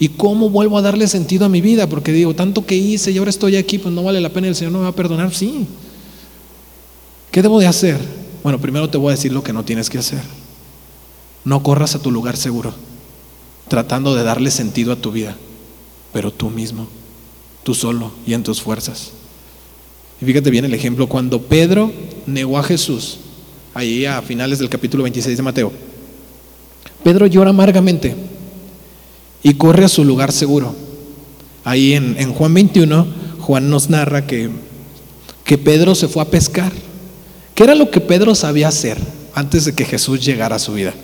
[0.00, 1.86] ¿Y cómo vuelvo a darle sentido a mi vida?
[1.86, 4.56] Porque digo, tanto que hice y ahora estoy aquí, pues no vale la pena, el
[4.56, 5.32] Señor no me va a perdonar.
[5.34, 5.66] Sí.
[7.30, 8.00] ¿Qué debo de hacer?
[8.42, 10.22] Bueno, primero te voy a decir lo que no tienes que hacer.
[11.44, 12.72] No corras a tu lugar seguro,
[13.68, 15.36] tratando de darle sentido a tu vida,
[16.14, 16.88] pero tú mismo,
[17.62, 19.10] tú solo y en tus fuerzas.
[20.18, 21.92] Y fíjate bien el ejemplo, cuando Pedro
[22.26, 23.18] negó a Jesús,
[23.74, 25.72] ahí a finales del capítulo 26 de Mateo,
[27.04, 28.29] Pedro llora amargamente
[29.42, 30.74] y corre a su lugar seguro.
[31.64, 33.06] Ahí en, Juan 21,
[33.40, 34.50] Juan nos narra que,
[35.44, 36.72] que Pedro se fue a pescar.
[37.54, 38.98] ¿Qué era lo que Pedro sabía hacer
[39.34, 40.94] antes de que Jesús llegara a su vida?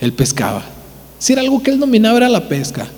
[0.00, 0.64] Él pescaba.
[1.18, 2.88] Si era algo que él dominaba era la pesca.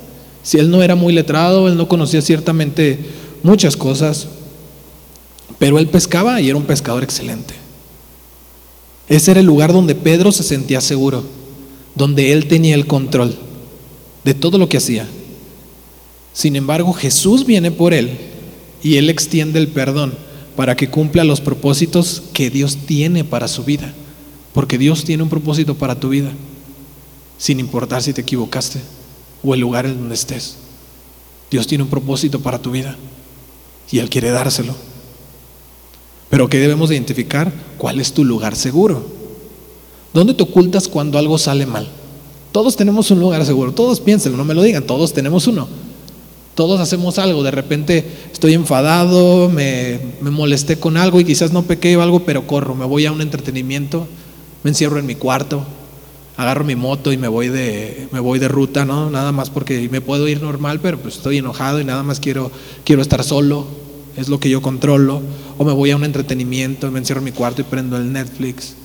[0.43, 2.99] Si él no era muy letrado, él no conocía ciertamente
[3.43, 4.27] muchas cosas,
[5.59, 7.55] pero él pescaba y era un pescador excelente.
[9.09, 11.25] Ese era el lugar donde Pedro se sentía seguro,
[11.95, 13.37] donde él tenía el control
[14.25, 15.07] de todo lo que hacía.
[16.33, 18.19] Sin embargo, Jesús viene por él
[18.83, 20.15] y él extiende el perdón
[20.57, 23.93] para que cumpla los propósitos que Dios tiene para su vida.
[24.53, 26.31] Porque Dios tiene un propósito para tu vida,
[27.39, 28.81] sin importar si te equivocaste
[29.43, 30.57] o el lugar en donde estés.
[31.51, 32.97] Dios tiene un propósito para tu vida
[33.91, 34.75] y Él quiere dárselo.
[36.31, 37.53] Pero ¿qué debemos identificar?
[37.79, 39.05] ¿Cuál es tu lugar seguro?
[40.13, 41.89] ¿Dónde te ocultas cuando algo sale mal?
[42.55, 45.67] Todos tenemos un lugar seguro, todos piensen, no me lo digan, todos tenemos uno.
[46.55, 51.97] Todos hacemos algo, de repente estoy enfadado, me, molesté con algo y quizás no pequé
[51.97, 54.07] algo, pero corro, me voy a un entretenimiento,
[54.63, 55.65] me encierro en mi cuarto,
[56.37, 59.11] agarro mi moto y me voy de, me voy de ruta, ¿no?
[59.11, 62.53] Nada más porque me puedo ir normal, pero pues estoy enojado y nada más quiero,
[62.85, 63.67] quiero estar solo,
[64.17, 65.23] es lo que yo controlo.
[65.59, 68.77] O me voy a un entretenimiento, me encierro en mi cuarto y prendo el Netflix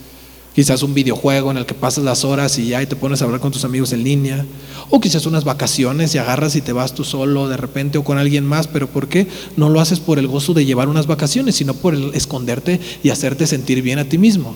[0.59, 3.23] quizás un videojuego en el que pasas las horas y ya y te pones a
[3.23, 4.45] hablar con tus amigos en línea,
[4.89, 8.17] o quizás unas vacaciones y agarras y te vas tú solo de repente o con
[8.17, 11.55] alguien más, pero ¿por qué no lo haces por el gozo de llevar unas vacaciones,
[11.55, 14.53] sino por el esconderte y hacerte sentir bien a ti mismo?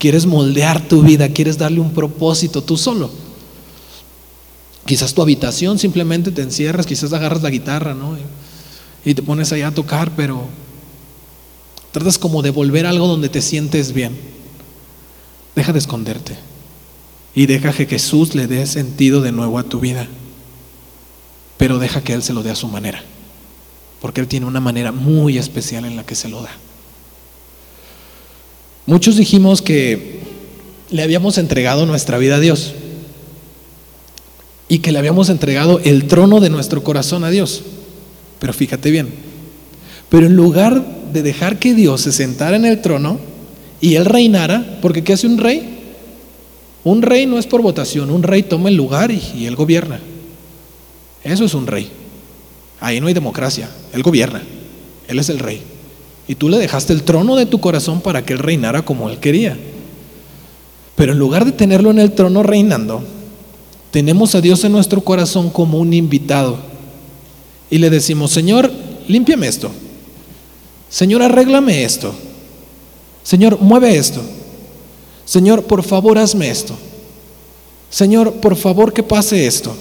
[0.00, 3.08] Quieres moldear tu vida, quieres darle un propósito tú solo.
[4.84, 8.18] Quizás tu habitación simplemente te encierras, quizás agarras la guitarra, ¿no?
[9.04, 10.48] Y te pones allá a tocar, pero
[11.92, 14.34] tratas como de volver algo donde te sientes bien.
[15.56, 16.36] Deja de esconderte
[17.34, 20.06] y deja que Jesús le dé sentido de nuevo a tu vida.
[21.56, 23.02] Pero deja que Él se lo dé a su manera.
[24.00, 26.50] porque Él tiene una manera muy especial en la que se lo da.
[28.84, 30.20] Muchos dijimos que
[30.90, 32.74] le habíamos entregado nuestra vida a Dios
[34.68, 37.62] y que le habíamos entregado el trono de nuestro corazón a Dios.
[38.38, 39.08] Pero fíjate bien,
[40.08, 43.18] pero en lugar de dejar que Dios se sentara en el trono
[43.80, 45.76] y Él reinara, porque ¿qué hace un rey?
[46.84, 50.00] Un rey no es por votación, un rey toma el lugar y, Él gobierna.
[51.24, 51.90] Eso es un rey.
[52.80, 54.42] Ahí no hay democracia, Él gobierna,
[55.08, 55.62] Él es el rey.
[56.28, 59.18] Y tú le dejaste el trono de tu corazón para que Él reinara como Él
[59.18, 59.56] quería.
[60.94, 63.02] Pero en lugar de tenerlo en el trono reinando,
[63.90, 66.58] tenemos a Dios en nuestro corazón como un invitado.
[67.70, 68.70] Y le decimos, Señor,
[69.08, 69.70] límpiame esto.
[70.88, 72.14] Señor, arréglame esto.
[73.26, 74.22] Señor, mueve esto.
[75.24, 76.76] Señor, por favor, hazme esto.
[77.90, 79.74] Señor, por favor, que pase esto.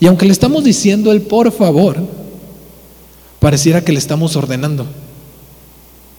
[0.00, 1.98] Y aunque le estamos diciendo el por favor,
[3.38, 4.86] pareciera que le estamos ordenando.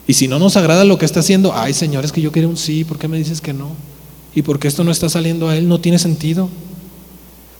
[0.05, 2.47] Y si no nos agrada lo que está haciendo, ay Señor, es que yo quería
[2.47, 3.71] un sí, ¿por qué me dices que no?
[4.35, 5.67] ¿Y por qué esto no está saliendo a Él?
[5.67, 6.47] No tiene sentido.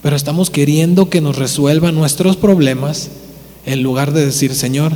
[0.03, 3.09] Pero estamos queriendo que nos resuelva nuestros problemas
[3.65, 4.95] en lugar de decir, Señor,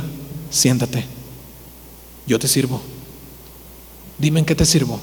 [0.50, 1.06] siéntate,
[2.28, 2.80] yo te sirvo.
[4.18, 5.00] Dime en qué te sirvo.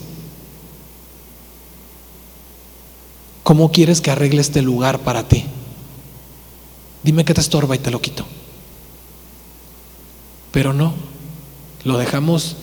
[3.44, 5.46] ¿Cómo quieres que arregle este lugar para ti?
[7.04, 8.26] Dime qué te estorba y te lo quito.
[10.52, 10.94] Pero no,
[11.84, 12.56] lo dejamos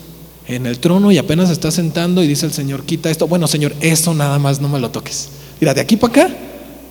[0.47, 3.27] en el trono y apenas está sentando y dice el Señor, quita esto.
[3.27, 5.29] Bueno, Señor, eso nada más no me lo toques.
[5.59, 6.35] Mira, de aquí para acá,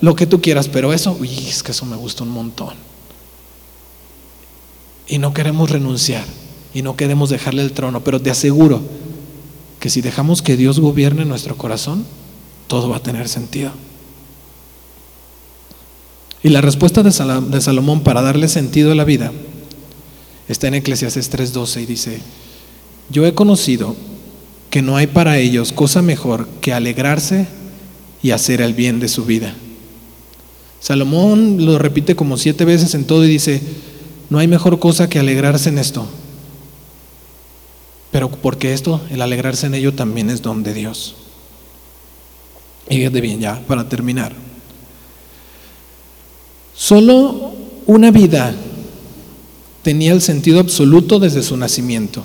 [0.01, 2.75] lo que tú quieras, pero eso, uy, es que eso me gusta un montón.
[5.09, 6.25] Y no queremos renunciar
[6.75, 8.83] y no queremos dejarle el trono, pero te aseguro
[9.81, 12.05] que si dejamos que Dios gobierne nuestro corazón,
[12.67, 13.71] todo va a tener sentido.
[16.43, 19.33] Y la respuesta de, Salomón para darle sentido a la vida
[20.49, 22.21] está en Eclesiastes 3:12 y dice,
[23.11, 23.97] yo he conocido
[24.71, 27.49] que no hay para ellos cosa mejor que alegrarse
[28.23, 29.55] y hacer el bien de su vida.
[30.81, 33.61] Salomón lo repite como siete veces en todo y dice,
[34.31, 36.07] no hay mejor cosa que alegrarse en esto.
[38.11, 41.15] Pero porque esto, el alegrarse en ello también es don de Dios.
[42.89, 44.35] Y de bien, ya, para terminar.
[46.75, 47.53] Solo
[47.87, 48.55] una vida
[49.83, 52.25] tenía el sentido absoluto desde su nacimiento.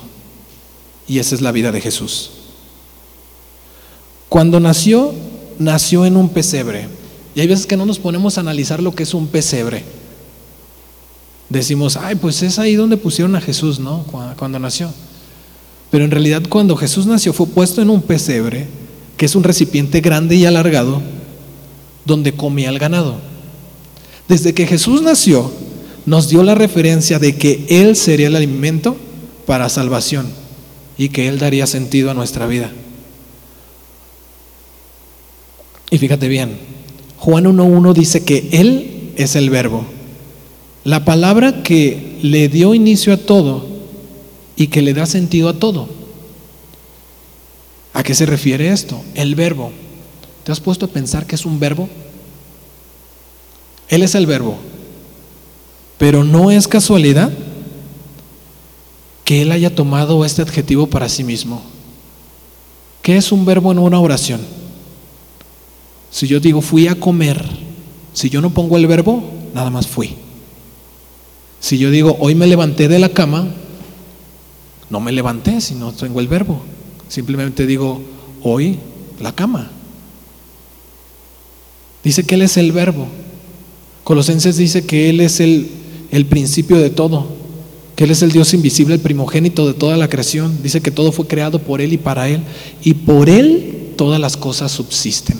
[1.07, 2.31] Y esa es la vida de Jesús.
[4.29, 5.13] Cuando nació,
[5.59, 6.87] nació en un pesebre.
[7.35, 9.83] Y hay veces que no nos ponemos a analizar lo que es un pesebre.
[11.49, 14.05] Decimos, ay, pues es ahí donde pusieron a Jesús, ¿no?
[14.37, 14.91] Cuando nació.
[15.93, 18.65] Pero en realidad cuando Jesús nació fue puesto en un pesebre,
[19.15, 21.03] que es un recipiente grande y alargado,
[22.03, 23.17] donde comía el ganado.
[24.27, 25.51] Desde que Jesús nació,
[26.07, 28.97] nos dio la referencia de que Él sería el alimento
[29.45, 30.25] para salvación
[30.97, 32.71] y que Él daría sentido a nuestra vida.
[35.91, 36.57] Y fíjate bien,
[37.17, 39.85] Juan 1.1 dice que Él es el verbo,
[40.85, 43.72] la palabra que le dio inicio a todo
[44.55, 45.87] y que le da sentido a todo.
[47.93, 49.01] ¿A qué se refiere esto?
[49.13, 49.71] El verbo.
[50.43, 51.89] ¿Te has puesto a pensar que es un verbo?
[53.87, 54.57] Él es el verbo.
[55.97, 57.31] Pero no es casualidad
[59.23, 61.61] que Él haya tomado este adjetivo para sí mismo.
[63.01, 64.41] ¿Qué es un verbo en una oración?
[66.09, 67.43] Si yo digo fui a comer,
[68.13, 69.23] si yo no pongo el verbo,
[69.53, 70.15] nada más fui.
[71.59, 73.47] Si yo digo hoy me levanté de la cama,
[74.89, 76.61] no me levanté si no tengo el verbo.
[77.07, 78.01] Simplemente digo
[78.41, 78.79] hoy
[79.19, 79.71] la cama.
[82.03, 83.07] Dice que Él es el verbo.
[84.03, 85.69] Colosenses dice que Él es el,
[86.11, 87.27] el principio de todo,
[87.95, 90.61] que Él es el Dios invisible, el primogénito de toda la creación.
[90.61, 92.41] Dice que todo fue creado por Él y para Él,
[92.83, 95.39] y por Él todas las cosas subsisten.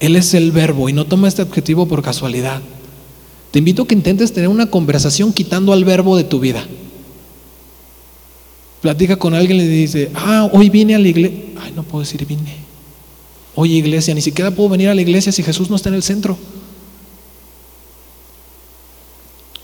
[0.00, 2.62] Él es el verbo y no toma este objetivo por casualidad.
[3.50, 6.66] Te invito a que intentes tener una conversación quitando al verbo de tu vida.
[8.80, 11.38] Platica con alguien y le dice, ah, hoy vine a la iglesia.
[11.60, 12.56] Ay, no puedo decir vine.
[13.54, 16.02] Oye, iglesia, ni siquiera puedo venir a la iglesia si Jesús no está en el
[16.02, 16.36] centro.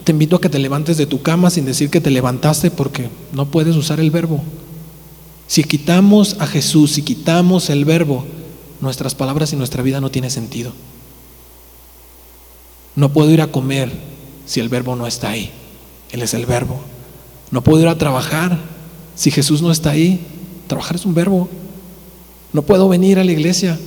[0.02, 3.08] Te invito a que te levantes de tu cama sin decir que te levantaste porque
[3.32, 4.42] no puedes usar el verbo.
[5.46, 8.24] Si quitamos a Jesús, si quitamos el verbo,
[8.80, 10.72] nuestras palabras y nuestra vida no tiene sentido.
[12.96, 13.92] No puedo ir a comer
[14.46, 15.50] si el verbo no está ahí.
[16.10, 16.80] Él es el verbo.
[17.50, 18.58] No puedo ir a trabajar
[19.14, 20.20] si Jesús no está ahí.
[20.66, 21.48] Trabajar es un verbo.
[22.52, 23.78] No puedo venir a la iglesia,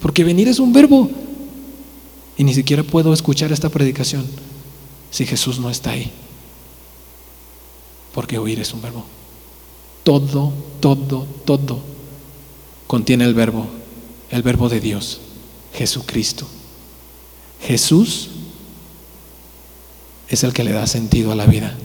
[0.00, 1.10] porque venir es un verbo.
[2.36, 4.24] Y ni siquiera puedo escuchar esta predicación
[5.10, 6.10] si Jesús no está ahí?
[8.12, 9.04] Porque oír es un verbo.
[10.02, 11.94] Todo, todo, todo
[12.86, 13.66] contiene el verbo,
[14.30, 15.20] el verbo de Dios,
[15.72, 16.46] Jesucristo.
[17.60, 18.30] Jesús
[20.28, 21.76] es el que le da sentido a la vida.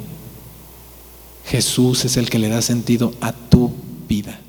[1.50, 3.72] Jesús es el que le da sentido a tu
[4.08, 4.40] vida.